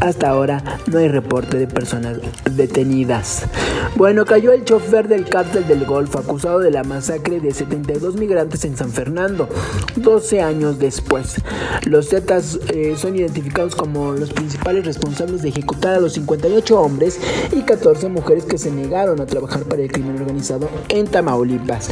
Hasta 0.00 0.28
ahora 0.28 0.80
no 0.90 0.98
hay 0.98 1.06
reporte 1.06 1.56
de 1.56 1.68
personas 1.68 2.18
detenidas. 2.50 3.44
Bueno, 3.94 4.24
cayó 4.24 4.52
el 4.52 4.64
chofer 4.64 5.06
del 5.06 5.28
cártel 5.28 5.68
del 5.68 5.84
Golfo 5.84 6.18
acusado 6.18 6.58
de 6.58 6.72
la 6.72 6.82
masacre 6.82 7.38
de 7.38 7.54
72 7.54 8.16
migrantes 8.16 8.64
en 8.64 8.76
San 8.76 8.90
Fernando 8.90 9.35
12 9.96 10.40
años 10.40 10.78
después. 10.78 11.36
Los 11.84 12.08
Zetas 12.08 12.58
eh, 12.72 12.94
son 12.96 13.16
identificados 13.16 13.74
como 13.74 14.12
los 14.12 14.32
principales 14.32 14.84
responsables 14.84 15.42
de 15.42 15.50
ejecutar 15.50 15.94
a 15.94 16.00
los 16.00 16.14
58 16.14 16.80
hombres 16.80 17.18
y 17.52 17.62
14 17.62 18.08
mujeres 18.08 18.44
que 18.44 18.58
se 18.58 18.70
negaron 18.70 19.20
a 19.20 19.26
trabajar 19.26 19.64
para 19.64 19.82
el 19.82 19.92
crimen 19.92 20.20
organizado 20.20 20.68
en 20.88 21.06
Tamaulipas. 21.06 21.90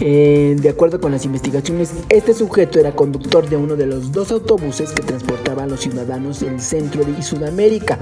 Eh, 0.00 0.56
de 0.58 0.68
acuerdo 0.68 1.00
con 1.00 1.12
las 1.12 1.24
investigaciones, 1.24 1.92
este 2.08 2.34
sujeto 2.34 2.78
era 2.78 2.92
conductor 2.92 3.48
de 3.48 3.56
uno 3.56 3.76
de 3.76 3.86
los 3.86 4.12
dos 4.12 4.30
autobuses 4.30 4.92
que 4.92 5.02
transportaban 5.02 5.64
a 5.64 5.66
los 5.68 5.80
ciudadanos 5.80 6.40
del 6.40 6.60
centro 6.60 7.04
de 7.04 7.22
Sudamérica 7.22 7.98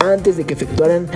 antes 0.00 0.36
de 0.36 0.44
que 0.44 0.54
efectuaran 0.54 1.06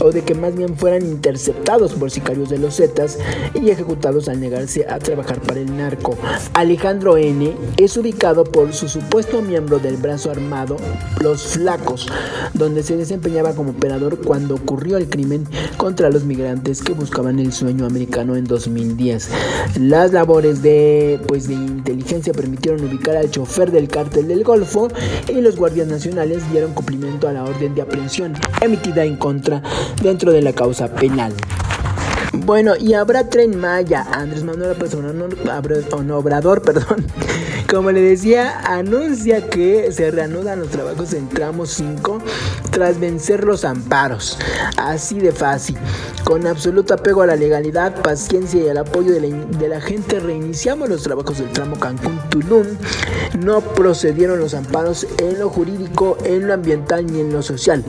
o 0.00 0.10
de 0.10 0.22
que 0.22 0.34
más 0.34 0.54
bien 0.54 0.76
fueran 0.76 1.02
interceptados 1.02 1.92
por 1.92 2.10
sicarios 2.10 2.48
de 2.50 2.58
los 2.58 2.76
Zetas 2.76 3.18
y 3.54 3.70
ejecutados 3.70 4.28
al 4.28 4.40
negarse 4.40 4.86
a 4.88 4.98
trabajar 4.98 5.40
para 5.40 5.60
el 5.60 5.76
narco. 5.76 6.16
Alejandro 6.54 7.16
N. 7.16 7.54
es 7.76 7.96
ubicado 7.96 8.44
por 8.44 8.72
su 8.72 8.88
supuesto 8.88 9.42
miembro 9.42 9.78
del 9.78 9.96
brazo 9.96 10.30
armado 10.30 10.76
Los 11.20 11.42
Flacos, 11.48 12.08
donde 12.52 12.82
se 12.82 12.96
desempeñaba 12.96 13.54
como 13.54 13.70
operador 13.70 14.20
cuando 14.20 14.54
ocurrió 14.54 14.96
el 14.96 15.08
crimen 15.08 15.46
contra 15.76 16.10
los 16.10 16.24
migrantes 16.24 16.82
que 16.82 16.92
buscaban 16.92 17.38
el 17.38 17.52
sueño 17.52 17.86
americano 17.86 18.36
en 18.36 18.44
2010. 18.44 19.28
Las 19.80 20.12
labores 20.12 20.62
de, 20.62 21.20
pues, 21.26 21.48
de 21.48 21.54
inteligencia 21.54 22.32
permitieron 22.32 22.84
ubicar 22.84 23.16
al 23.16 23.30
chofer 23.30 23.70
del 23.70 23.88
cártel 23.88 24.28
del 24.28 24.44
Golfo 24.44 24.88
y 25.28 25.40
los 25.40 25.56
guardias 25.56 25.88
nacionales 25.88 26.42
dieron 26.50 26.72
cumplimiento 26.72 27.28
a 27.28 27.32
la 27.32 27.44
orden 27.44 27.74
de 27.74 27.82
aprehensión 27.82 28.23
emitida 28.60 29.04
en 29.04 29.16
contra 29.16 29.62
dentro 30.02 30.32
de 30.32 30.42
la 30.42 30.52
causa 30.52 30.88
penal. 30.88 31.34
Bueno, 32.36 32.74
y 32.76 32.94
habrá 32.94 33.28
tren 33.28 33.58
Maya. 33.58 34.06
Andrés 34.10 34.42
Manuel 34.42 34.70
López 34.70 34.94
Obrador, 34.94 36.62
perdón. 36.62 37.06
Como 37.70 37.92
le 37.92 38.00
decía, 38.00 38.60
anuncia 38.64 39.48
que 39.48 39.90
se 39.92 40.10
reanudan 40.10 40.60
los 40.60 40.68
trabajos 40.68 41.12
en 41.14 41.28
tramo 41.28 41.64
5 41.64 42.18
tras 42.70 42.98
vencer 42.98 43.44
los 43.44 43.64
amparos. 43.64 44.38
Así 44.76 45.18
de 45.18 45.32
fácil. 45.32 45.76
Con 46.24 46.46
absoluto 46.46 46.94
apego 46.94 47.22
a 47.22 47.26
la 47.26 47.36
legalidad, 47.36 48.02
paciencia 48.02 48.62
y 48.62 48.68
el 48.68 48.78
apoyo 48.78 49.12
de 49.12 49.20
la, 49.20 49.36
de 49.58 49.68
la 49.68 49.80
gente, 49.80 50.20
reiniciamos 50.20 50.88
los 50.88 51.02
trabajos 51.02 51.38
del 51.38 51.50
tramo 51.52 51.78
Cancún-Tulum. 51.78 52.66
No 53.40 53.60
procedieron 53.60 54.38
los 54.38 54.54
amparos 54.54 55.06
en 55.18 55.38
lo 55.38 55.50
jurídico, 55.50 56.18
en 56.24 56.46
lo 56.46 56.54
ambiental 56.54 57.06
ni 57.06 57.20
en 57.20 57.32
lo 57.32 57.42
social. 57.42 57.84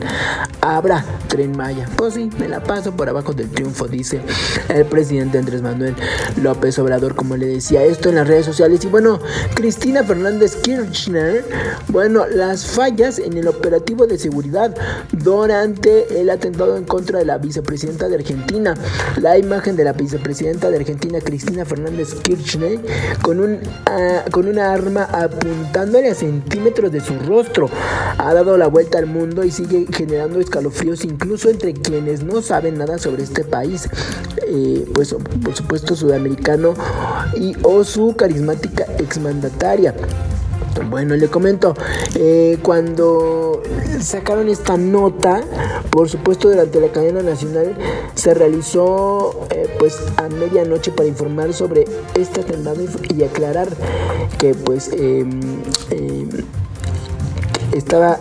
Habrá 0.60 1.04
tren 1.28 1.56
Maya. 1.56 1.88
Pues 1.96 2.14
sí, 2.14 2.30
me 2.38 2.48
la 2.48 2.62
paso 2.62 2.92
por 2.92 3.08
abajo 3.08 3.32
del 3.32 3.50
triunfo, 3.50 3.86
dice 3.86 4.20
el 4.68 4.84
presidente 4.86 5.38
Andrés 5.38 5.62
Manuel 5.62 5.94
López 6.42 6.78
Obrador, 6.78 7.14
como 7.14 7.36
le 7.36 7.46
decía 7.46 7.84
esto 7.84 8.08
en 8.08 8.16
las 8.16 8.28
redes 8.28 8.46
sociales. 8.46 8.84
Y 8.84 8.88
bueno, 8.88 9.20
Cristina 9.54 10.02
Fernández 10.04 10.56
Kirchner, 10.56 11.44
bueno, 11.88 12.26
las 12.26 12.66
fallas 12.66 13.18
en 13.18 13.36
el 13.36 13.48
operativo 13.48 14.06
de 14.06 14.18
seguridad 14.18 14.74
durante 15.12 16.20
el 16.20 16.30
atentado 16.30 16.76
en 16.76 16.84
contra 16.84 17.18
de 17.18 17.24
la 17.24 17.38
vicepresidenta 17.38 18.08
de 18.08 18.16
Argentina. 18.16 18.74
La 19.20 19.38
imagen 19.38 19.76
de 19.76 19.84
la 19.84 19.92
vicepresidenta 19.92 20.70
de 20.70 20.76
Argentina, 20.76 21.18
Cristina 21.20 21.64
Fernández 21.64 22.14
Kirchner, 22.22 22.80
con, 23.22 23.40
un, 23.40 23.60
ah, 23.86 24.24
con 24.30 24.48
una 24.48 24.72
arma 24.72 25.04
apuntándole 25.04 26.10
a 26.10 26.14
centímetros 26.14 26.92
de 26.92 27.00
su 27.00 27.18
rostro, 27.20 27.70
ha 28.18 28.34
dado 28.34 28.56
la 28.56 28.66
vuelta 28.66 28.98
al 28.98 29.06
mundo 29.06 29.44
y 29.44 29.50
sigue 29.50 29.86
generando 29.92 30.40
escalofríos 30.40 31.04
incluso 31.04 31.48
entre 31.48 31.74
quienes 31.74 32.22
no 32.22 32.42
saben 32.42 32.78
nada 32.78 32.98
sobre 32.98 33.22
este 33.22 33.44
país. 33.44 33.88
Pues 34.94 35.14
por 35.42 35.54
supuesto 35.54 35.94
sudamericano 35.96 36.74
y 37.36 37.54
o 37.62 37.84
su 37.84 38.14
carismática 38.16 38.84
exmandataria. 38.98 39.94
Bueno, 40.90 41.16
le 41.16 41.28
comento, 41.28 41.74
eh, 42.14 42.58
cuando 42.62 43.62
sacaron 44.00 44.48
esta 44.48 44.76
nota, 44.76 45.42
por 45.90 46.08
supuesto 46.08 46.50
durante 46.50 46.80
la 46.80 46.88
cadena 46.88 47.22
nacional 47.22 47.74
se 48.14 48.34
realizó 48.34 49.46
eh, 49.50 49.68
pues 49.78 49.98
a 50.18 50.28
medianoche 50.28 50.92
para 50.92 51.08
informar 51.08 51.54
sobre 51.54 51.84
este 52.14 52.40
atentado 52.42 52.82
y 53.14 53.22
aclarar 53.22 53.68
que 54.38 54.54
pues 54.54 54.90
em, 54.92 55.40
em, 55.90 56.28
estaba 57.72 58.18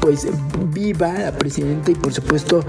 pues 0.00 0.28
viva 0.72 1.12
la 1.12 1.32
presidenta 1.32 1.90
y 1.90 1.96
por 1.96 2.12
supuesto 2.12 2.62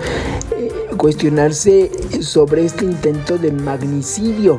cuestionarse 0.98 1.92
sobre 2.22 2.66
este 2.66 2.86
intento 2.86 3.38
de 3.38 3.52
magnicidio. 3.52 4.58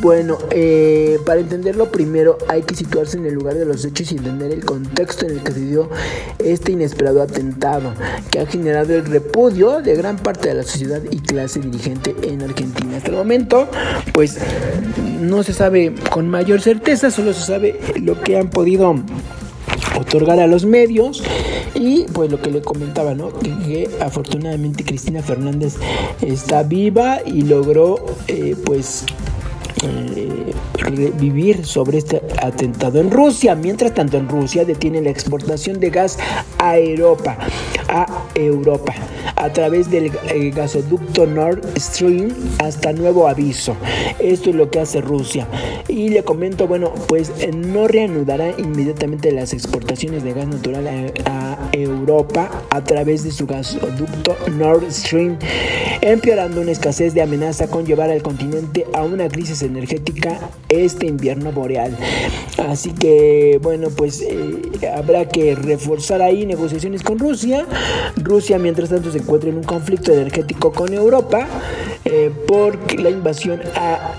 Bueno, 0.00 0.38
eh, 0.50 1.18
para 1.24 1.40
entenderlo 1.40 1.90
primero 1.90 2.38
hay 2.48 2.62
que 2.62 2.74
situarse 2.74 3.16
en 3.18 3.26
el 3.26 3.34
lugar 3.34 3.54
de 3.54 3.64
los 3.64 3.84
hechos 3.84 4.10
y 4.12 4.16
entender 4.16 4.52
el 4.52 4.64
contexto 4.64 5.26
en 5.26 5.32
el 5.32 5.42
que 5.42 5.52
se 5.52 5.60
dio 5.60 5.88
este 6.38 6.72
inesperado 6.72 7.22
atentado 7.22 7.92
que 8.30 8.40
ha 8.40 8.46
generado 8.46 8.94
el 8.94 9.06
repudio 9.06 9.80
de 9.80 9.94
gran 9.94 10.16
parte 10.16 10.48
de 10.48 10.54
la 10.56 10.62
sociedad 10.64 11.00
y 11.10 11.20
clase 11.20 11.60
dirigente 11.60 12.14
en 12.22 12.42
Argentina. 12.42 12.96
Hasta 12.96 13.10
el 13.10 13.16
momento, 13.16 13.68
pues 14.12 14.38
no 15.20 15.42
se 15.42 15.52
sabe 15.52 15.94
con 16.10 16.28
mayor 16.28 16.60
certeza, 16.60 17.10
solo 17.10 17.32
se 17.32 17.44
sabe 17.44 17.80
lo 18.00 18.20
que 18.20 18.38
han 18.38 18.50
podido 18.50 18.96
otorgar 19.98 20.40
a 20.40 20.46
los 20.46 20.64
medios 20.64 21.22
y 21.74 22.04
pues 22.12 22.30
lo 22.30 22.40
que 22.40 22.50
le 22.50 22.62
comentaba, 22.62 23.14
¿no? 23.14 23.32
Que, 23.38 23.88
afortunadamente 24.00 24.84
Cristina 24.84 25.22
Fernández 25.22 25.76
está 26.20 26.62
viva 26.62 27.18
y 27.24 27.42
logró 27.42 27.96
eh, 28.28 28.56
pues 28.64 29.04
eh, 29.82 30.52
vivir 31.18 31.66
sobre 31.66 31.98
este 31.98 32.22
atentado 32.42 33.00
en 33.00 33.10
Rusia. 33.10 33.54
Mientras 33.54 33.94
tanto, 33.94 34.16
en 34.16 34.28
Rusia 34.28 34.64
detiene 34.64 35.00
la 35.00 35.10
exportación 35.10 35.80
de 35.80 35.90
gas 35.90 36.18
a 36.58 36.78
Europa, 36.78 37.36
a 37.88 38.06
Europa, 38.34 38.94
a 39.36 39.52
través 39.52 39.90
del 39.90 40.12
eh, 40.28 40.50
gasoducto 40.50 41.26
Nord 41.26 41.62
Stream 41.78 42.32
hasta 42.58 42.92
nuevo 42.92 43.28
aviso. 43.28 43.76
Esto 44.18 44.50
es 44.50 44.56
lo 44.56 44.70
que 44.70 44.80
hace 44.80 45.00
Rusia. 45.00 45.46
Y 45.88 46.08
le 46.08 46.24
comento, 46.24 46.66
bueno, 46.66 46.92
pues 47.08 47.32
eh, 47.40 47.50
no 47.52 47.86
reanudará 47.86 48.50
inmediatamente 48.58 49.30
las 49.32 49.52
exportaciones 49.52 50.24
de 50.24 50.32
gas 50.32 50.48
natural 50.48 50.86
a, 51.24 51.56
Europa 51.72 52.50
a 52.70 52.82
través 52.84 53.24
de 53.24 53.30
su 53.30 53.46
gasoducto 53.46 54.36
Nord 54.52 54.90
Stream, 54.90 55.36
empeorando 56.00 56.60
una 56.60 56.70
escasez 56.70 57.12
de 57.12 57.20
amenaza 57.20 57.68
con 57.68 57.84
llevar 57.84 58.10
al 58.10 58.22
continente 58.22 58.86
a 58.94 59.02
una 59.02 59.28
crisis 59.28 59.62
energética 59.66 60.38
este 60.68 61.06
invierno 61.06 61.52
boreal. 61.52 61.96
Así 62.58 62.92
que, 62.92 63.58
bueno, 63.62 63.88
pues 63.90 64.22
eh, 64.22 64.62
habrá 64.94 65.28
que 65.28 65.54
reforzar 65.54 66.22
ahí 66.22 66.46
negociaciones 66.46 67.02
con 67.02 67.18
Rusia. 67.18 67.66
Rusia, 68.16 68.58
mientras 68.58 68.88
tanto, 68.88 69.10
se 69.12 69.18
encuentra 69.18 69.50
en 69.50 69.56
un 69.56 69.64
conflicto 69.64 70.12
energético 70.12 70.72
con 70.72 70.92
Europa 70.92 71.46
eh, 72.08 72.30
por 72.46 73.00
la 73.00 73.10
invasión 73.10 73.60
a, 73.74 74.12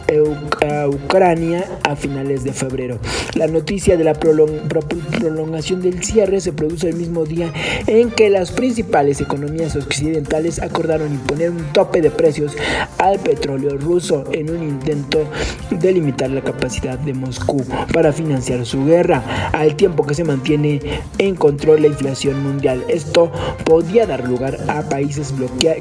Ucrania 0.88 1.66
a 1.84 1.96
finales 1.96 2.44
de 2.44 2.52
febrero. 2.52 3.00
La 3.36 3.48
noticia 3.48 3.96
de 3.96 4.04
la 4.04 4.14
prolongación 4.14 5.82
del 5.82 6.04
cierre 6.04 6.42
se 6.42 6.52
produce 6.52 6.90
el 6.90 6.96
mismo 6.96 7.26
día 7.26 7.54
en 7.88 8.12
que 8.12 8.30
las 8.30 8.52
principales 8.52 9.22
economías 9.22 9.76
occidentales 9.76 10.62
acordaron 10.62 11.14
imponer 11.14 11.52
un 11.52 11.64
tope 11.74 12.02
de 12.02 12.12
precios 12.12 12.56
al 12.98 13.20
petróleo 13.20 13.78
ruso 13.78 14.26
en 14.34 14.50
un 14.50 14.64
intento 14.64 15.26
de 15.72 15.92
limitar 15.94 16.30
la 16.30 16.42
capacidad 16.42 17.00
de 17.00 17.14
Moscú 17.14 17.64
para 17.94 18.12
financiar 18.12 18.66
su 18.66 18.86
guerra, 18.86 19.50
al 19.54 19.76
tiempo 19.76 20.06
que 20.06 20.16
se 20.16 20.24
mantiene 20.24 20.82
en 21.18 21.36
control 21.36 21.84
la 21.84 21.88
inflación 21.88 22.44
mundial. 22.44 22.84
Esto 22.90 23.32
podría 23.66 24.06
dar 24.06 24.28
lugar 24.28 24.58
a 24.68 24.82
países 24.90 25.34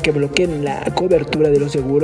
que 0.03 0.11
bloqueen 0.12 0.64
la 0.64 0.85
cobertura 0.95 1.51
de 1.51 1.61
los 1.61 1.73
seguros 1.73 1.96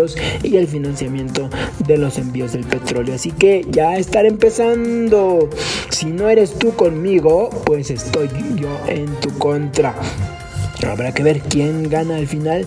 y 0.42 0.56
el 0.56 0.66
financiamiento 0.66 1.50
de 1.86 1.98
los 1.98 2.18
envíos 2.18 2.52
del 2.52 2.64
petróleo. 2.64 3.14
Así 3.14 3.30
que 3.30 3.64
ya 3.70 3.96
estar 3.96 4.26
empezando. 4.26 5.48
Si 5.90 6.06
no 6.06 6.28
eres 6.28 6.58
tú 6.58 6.74
conmigo, 6.74 7.50
pues 7.64 7.90
estoy 7.90 8.28
yo 8.56 8.68
en 8.88 9.06
tu 9.20 9.30
contra. 9.38 9.94
Habrá 10.84 11.12
que 11.12 11.22
ver 11.22 11.40
quién 11.40 11.88
gana 11.88 12.16
al 12.16 12.26
final. 12.26 12.66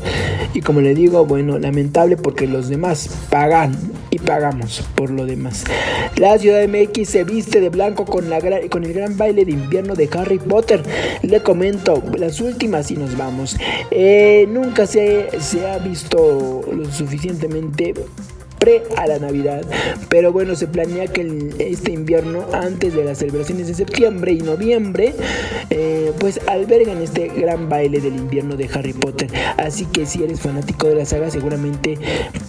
Y 0.53 0.61
como 0.61 0.81
le 0.81 0.93
digo, 0.95 1.25
bueno, 1.25 1.59
lamentable 1.59 2.17
porque 2.17 2.47
los 2.47 2.69
demás 2.69 3.09
pagan 3.29 3.77
y 4.09 4.19
pagamos 4.19 4.83
por 4.95 5.09
lo 5.09 5.25
demás. 5.25 5.65
La 6.17 6.37
ciudad 6.37 6.59
de 6.59 6.67
MX 6.67 7.09
se 7.09 7.23
viste 7.23 7.59
de 7.59 7.69
blanco 7.69 8.05
con, 8.05 8.29
la, 8.29 8.39
con 8.69 8.83
el 8.83 8.93
gran 8.93 9.17
baile 9.17 9.45
de 9.45 9.51
invierno 9.51 9.95
de 9.95 10.09
Harry 10.13 10.39
Potter. 10.39 10.81
Le 11.21 11.41
comento 11.41 12.01
las 12.17 12.39
últimas 12.39 12.89
y 12.91 12.95
nos 12.95 13.17
vamos. 13.17 13.57
Eh, 13.91 14.47
nunca 14.49 14.85
se, 14.85 15.27
se 15.39 15.67
ha 15.67 15.77
visto 15.79 16.61
lo 16.71 16.89
suficientemente 16.91 17.93
a 18.97 19.07
la 19.07 19.19
Navidad. 19.19 19.63
Pero 20.09 20.31
bueno, 20.31 20.55
se 20.55 20.67
planea 20.67 21.07
que 21.07 21.53
este 21.59 21.91
invierno, 21.91 22.45
antes 22.53 22.93
de 22.95 23.03
las 23.03 23.19
celebraciones 23.19 23.67
de 23.67 23.75
septiembre 23.75 24.33
y 24.33 24.39
noviembre, 24.39 25.13
eh, 25.69 26.11
pues 26.19 26.39
albergan 26.47 27.01
este 27.01 27.27
gran 27.27 27.69
baile 27.69 27.99
del 27.99 28.15
invierno 28.15 28.55
de 28.55 28.69
Harry 28.73 28.93
Potter. 28.93 29.29
Así 29.57 29.85
que 29.85 30.05
si 30.05 30.23
eres 30.23 30.39
fanático 30.39 30.87
de 30.87 30.95
la 30.95 31.05
saga, 31.05 31.29
seguramente 31.29 31.97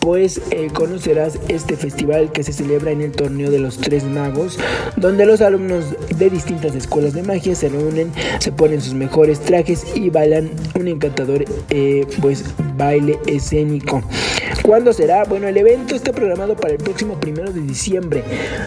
pues 0.01 0.41
eh, 0.51 0.69
conocerás 0.73 1.39
este 1.49 1.77
festival 1.77 2.31
que 2.33 2.43
se 2.45 2.53
celebra 2.53 2.93
en 2.93 3.01
el 3.01 3.13
torneo 3.13 3.51
de 3.51 3.59
los 3.59 3.79
tres 3.79 4.05
magos, 4.05 4.59
donde 4.97 5.27
los 5.27 5.41
alumnos 5.41 5.85
de 6.17 6.31
distintas 6.31 6.75
escuelas 6.75 7.13
de 7.13 7.23
magia 7.23 7.55
se 7.55 7.69
reúnen, 7.69 8.13
se 8.39 8.53
ponen 8.53 8.81
sus 8.81 8.95
mejores 8.95 9.41
trajes 9.41 9.85
y 9.95 10.11
bailan 10.11 10.51
un 10.79 10.89
encantador 10.89 11.45
eh, 11.71 12.07
pues 12.21 12.45
baile 12.77 13.19
escénico. 13.27 14.03
¿Cuándo 14.63 14.93
será? 14.93 15.25
Bueno, 15.25 15.49
el 15.49 15.57
evento 15.57 15.95
está 16.07 16.21
programado 16.21 16.55
para 16.55 16.73
el 16.73 16.79
próximo 16.79 17.19
primero 17.19 17.53
de 17.53 17.61
diciembre, 17.63 18.23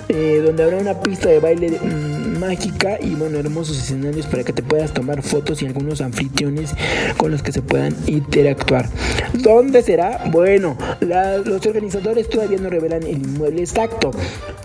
eh, 0.10 0.42
donde 0.46 0.62
habrá 0.62 0.76
una 0.76 1.02
pista 1.02 1.30
de 1.30 1.40
baile 1.40 1.70
mm, 1.70 2.38
mágica 2.38 2.98
y 3.00 3.16
bueno, 3.16 3.40
hermosos 3.40 3.78
escenarios 3.78 4.26
para 4.26 4.44
que 4.44 4.52
te 4.52 4.62
puedas 4.62 4.94
tomar 4.94 5.22
fotos 5.22 5.62
y 5.62 5.66
algunos 5.66 6.02
anfitriones 6.02 6.74
con 7.16 7.32
los 7.32 7.42
que 7.42 7.54
se 7.54 7.62
puedan 7.62 7.96
interactuar. 8.08 8.90
¿Dónde 9.34 9.82
será? 9.84 10.26
Bueno, 10.30 10.78
los 11.00 11.66
organizadores 11.66 12.28
todavía 12.28 12.58
no 12.58 12.70
revelan 12.70 13.04
el 13.04 13.22
inmueble 13.22 13.62
exacto, 13.62 14.12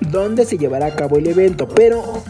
donde 0.01 0.45
se 0.45 0.59
llevará 0.59 0.87
a 0.87 0.97
cabo 0.97 1.19
el 1.19 1.29
evento, 1.29 1.69
pero 1.69 2.25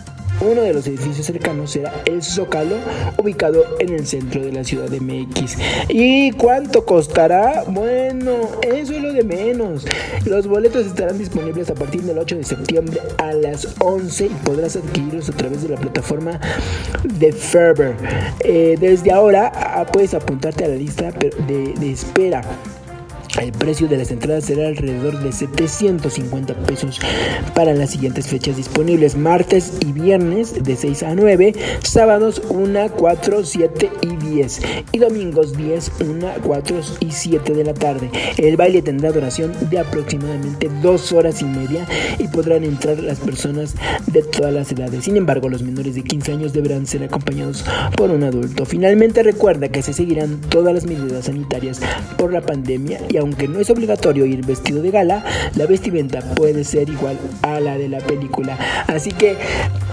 uno 0.44 0.62
de 0.62 0.72
los 0.72 0.86
edificios 0.86 1.26
cercanos 1.26 1.72
será 1.72 1.92
el 2.04 2.22
Zócalo, 2.22 2.76
ubicado 3.18 3.64
en 3.78 3.90
el 3.90 4.06
centro 4.06 4.42
de 4.42 4.52
la 4.52 4.64
ciudad 4.64 4.88
de 4.88 5.00
MX. 5.00 5.56
¿Y 5.88 6.32
cuánto 6.32 6.84
costará? 6.84 7.64
Bueno, 7.66 8.48
eso 8.62 8.92
es 8.92 9.02
lo 9.02 9.12
de 9.12 9.24
menos. 9.24 9.84
Los 10.26 10.46
boletos 10.46 10.86
estarán 10.86 11.18
disponibles 11.18 11.70
a 11.70 11.74
partir 11.74 12.02
del 12.02 12.18
8 12.18 12.36
de 12.36 12.44
septiembre 12.44 13.00
a 13.18 13.32
las 13.32 13.74
11 13.80 14.26
y 14.26 14.28
podrás 14.44 14.76
adquirirlos 14.76 15.28
a 15.28 15.32
través 15.32 15.62
de 15.62 15.70
la 15.70 15.76
plataforma 15.76 16.40
de 17.02 17.32
Ferber. 17.32 17.94
Eh, 18.40 18.76
desde 18.78 19.12
ahora 19.12 19.50
ah, 19.54 19.86
puedes 19.86 20.14
apuntarte 20.14 20.64
a 20.64 20.68
la 20.68 20.76
lista 20.76 21.10
de 21.10 21.90
espera. 21.90 22.42
El 23.40 23.52
precio 23.52 23.88
de 23.88 23.96
las 23.96 24.10
entradas 24.10 24.44
será 24.44 24.68
alrededor 24.68 25.18
de 25.20 25.32
750 25.32 26.54
pesos 26.66 27.00
para 27.54 27.74
las 27.74 27.90
siguientes 27.90 28.28
fechas 28.28 28.56
disponibles: 28.56 29.16
martes 29.16 29.72
y 29.80 29.92
viernes 29.92 30.62
de 30.62 30.76
6 30.76 31.02
a 31.02 31.14
9, 31.14 31.54
sábados 31.82 32.40
1, 32.48 32.92
4, 32.96 33.44
7 33.44 33.90
y 34.02 34.16
10 34.16 34.60
y 34.92 34.98
domingos 34.98 35.56
10, 35.56 35.92
1, 36.00 36.26
4 36.44 36.80
y 37.00 37.10
7 37.10 37.54
de 37.54 37.64
la 37.64 37.74
tarde. 37.74 38.10
El 38.36 38.56
baile 38.56 38.82
tendrá 38.82 39.10
duración 39.10 39.52
de 39.68 39.80
aproximadamente 39.80 40.70
2 40.82 41.12
horas 41.12 41.42
y 41.42 41.44
media 41.44 41.86
y 42.18 42.28
podrán 42.28 42.64
entrar 42.64 42.98
las 43.00 43.18
personas 43.18 43.74
de 44.06 44.22
todas 44.22 44.52
las 44.52 44.70
edades. 44.70 45.04
Sin 45.04 45.16
embargo, 45.16 45.48
los 45.48 45.62
menores 45.62 45.94
de 45.96 46.04
15 46.04 46.32
años 46.32 46.52
deberán 46.52 46.86
ser 46.86 47.02
acompañados 47.02 47.64
por 47.96 48.10
un 48.10 48.22
adulto. 48.22 48.64
Finalmente, 48.64 49.22
recuerda 49.22 49.68
que 49.68 49.82
se 49.82 49.92
seguirán 49.92 50.40
todas 50.48 50.72
las 50.72 50.86
medidas 50.86 51.24
sanitarias 51.26 51.80
por 52.16 52.32
la 52.32 52.40
pandemia 52.40 53.00
y 53.08 53.23
aunque 53.24 53.48
no 53.48 53.58
es 53.58 53.70
obligatorio 53.70 54.26
ir 54.26 54.44
vestido 54.44 54.82
de 54.82 54.90
gala, 54.90 55.24
la 55.56 55.64
vestimenta 55.66 56.20
puede 56.34 56.62
ser 56.62 56.90
igual 56.90 57.18
a 57.40 57.58
la 57.58 57.78
de 57.78 57.88
la 57.88 57.98
película. 57.98 58.58
Así 58.86 59.12
que 59.12 59.38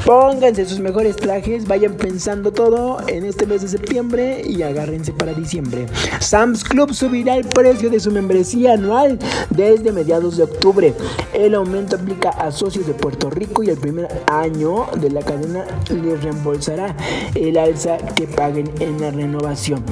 pónganse 0.05 0.65
sus 0.65 0.81
mejores 0.81 1.15
trajes, 1.15 1.65
vayan 1.65 1.93
pensando 1.93 2.51
todo 2.51 2.97
en 3.07 3.23
este 3.23 3.45
mes 3.45 3.61
de 3.61 3.69
septiembre 3.69 4.41
y 4.45 4.63
agárrense 4.63 5.13
para 5.13 5.33
diciembre. 5.33 5.85
Sam's 6.19 6.65
Club 6.65 6.93
subirá 6.93 7.37
el 7.37 7.45
precio 7.45 7.89
de 7.89 8.01
su 8.01 8.11
membresía 8.11 8.73
anual 8.73 9.17
desde 9.49 9.93
mediados 9.93 10.35
de 10.35 10.43
octubre. 10.43 10.93
El 11.33 11.55
aumento 11.55 11.95
aplica 11.95 12.31
a 12.31 12.51
socios 12.51 12.85
de 12.85 12.93
Puerto 12.93 13.29
Rico 13.29 13.63
y 13.63 13.69
el 13.69 13.77
primer 13.77 14.09
año 14.27 14.87
de 14.99 15.09
la 15.09 15.21
cadena 15.21 15.63
les 15.89 16.21
reembolsará 16.21 16.97
el 17.33 17.57
alza 17.57 17.97
que 17.97 18.27
paguen 18.27 18.69
en 18.79 18.99
la 18.99 19.11
renovación. 19.11 19.85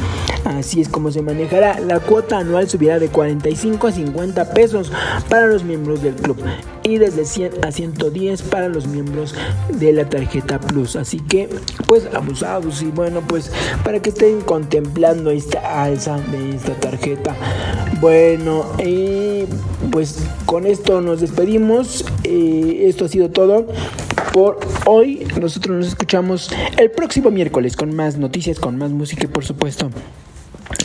Así 0.44 0.82
es 0.82 0.90
como 0.90 1.12
se 1.12 1.22
manejará. 1.22 1.80
La 1.80 2.00
cuota 2.00 2.40
anual 2.40 2.70
subirá 2.70 3.00
de 3.00 3.10
40 3.10 3.29
45 3.30 3.88
a 3.88 3.92
50 3.92 4.54
pesos 4.54 4.92
para 5.30 5.46
los 5.46 5.64
miembros 5.64 6.02
del 6.02 6.16
club 6.16 6.38
y 6.84 6.98
desde 6.98 7.26
100 7.26 7.64
a 7.64 7.72
110 7.72 8.42
para 8.44 8.70
los 8.70 8.88
miembros 8.88 9.36
de 9.72 9.94
la 9.94 10.10
tarjeta 10.10 10.60
Plus. 10.60 10.96
Así 10.96 11.20
que, 11.20 11.48
pues 11.86 12.08
abusados 12.14 12.82
y 12.82 12.88
bueno, 12.88 13.22
pues 13.22 13.52
para 13.84 14.02
que 14.02 14.10
estén 14.10 14.42
contemplando 14.42 15.30
esta 15.30 15.84
alza 15.84 16.20
de 16.20 16.56
esta 16.56 16.74
tarjeta. 16.74 17.36
Bueno, 18.02 18.66
eh, 18.80 19.46
pues 19.92 20.18
con 20.46 20.66
esto 20.66 21.02
nos 21.02 21.22
despedimos. 21.22 22.06
Esto 22.24 23.06
ha 23.06 23.10
sido 23.10 23.30
todo 23.30 23.68
por 24.34 24.60
hoy. 24.86 25.28
Nosotros 25.40 25.78
nos 25.78 25.88
escuchamos 25.88 26.50
el 26.78 26.90
próximo 26.90 27.30
miércoles 27.30 27.76
con 27.76 27.96
más 27.96 28.18
noticias, 28.18 28.60
con 28.60 28.78
más 28.78 28.90
música 28.90 29.26
y 29.26 29.28
por 29.28 29.46
supuesto 29.46 29.92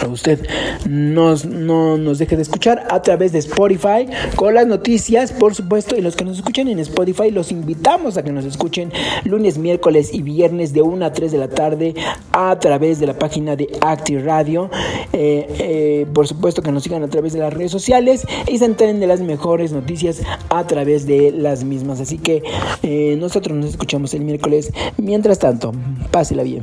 usted 0.08 0.46
nos, 0.88 1.44
no 1.44 1.96
nos 1.98 2.18
deje 2.18 2.36
de 2.36 2.42
escuchar 2.42 2.86
a 2.90 3.02
través 3.02 3.32
de 3.32 3.38
Spotify 3.38 4.06
con 4.36 4.54
las 4.54 4.66
noticias, 4.66 5.32
por 5.32 5.54
supuesto, 5.54 5.96
y 5.96 6.00
los 6.00 6.16
que 6.16 6.24
nos 6.24 6.38
escuchan 6.38 6.68
en 6.68 6.78
Spotify 6.78 7.30
los 7.30 7.52
invitamos 7.52 8.16
a 8.16 8.22
que 8.22 8.32
nos 8.32 8.44
escuchen 8.44 8.92
lunes, 9.24 9.58
miércoles 9.58 10.12
y 10.12 10.22
viernes 10.22 10.72
de 10.72 10.82
1 10.82 11.04
a 11.04 11.12
3 11.12 11.32
de 11.32 11.38
la 11.38 11.48
tarde 11.48 11.94
a 12.32 12.58
través 12.58 12.98
de 13.00 13.06
la 13.06 13.18
página 13.18 13.56
de 13.56 13.68
Active 13.80 14.22
Radio. 14.22 14.70
Eh, 15.12 15.46
eh, 15.58 16.06
por 16.12 16.26
supuesto 16.26 16.62
que 16.62 16.72
nos 16.72 16.82
sigan 16.82 17.02
a 17.02 17.08
través 17.08 17.32
de 17.32 17.40
las 17.40 17.52
redes 17.52 17.70
sociales 17.70 18.26
y 18.46 18.58
se 18.58 18.64
enteren 18.64 19.00
de 19.00 19.06
las 19.06 19.20
mejores 19.20 19.72
noticias 19.72 20.22
a 20.48 20.66
través 20.66 21.06
de 21.06 21.32
las 21.32 21.64
mismas. 21.64 22.00
Así 22.00 22.18
que 22.18 22.42
eh, 22.82 23.16
nosotros 23.18 23.56
nos 23.56 23.70
escuchamos 23.70 24.14
el 24.14 24.22
miércoles. 24.22 24.72
Mientras 24.96 25.38
tanto, 25.38 25.72
pásela 26.10 26.42
bien. 26.42 26.62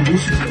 música. 0.00 0.46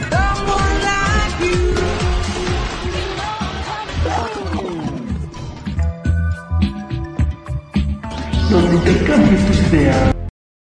Donde 8.50 8.76
intercambies 8.76 9.46
tus 9.48 9.60
ideas. 9.74 10.13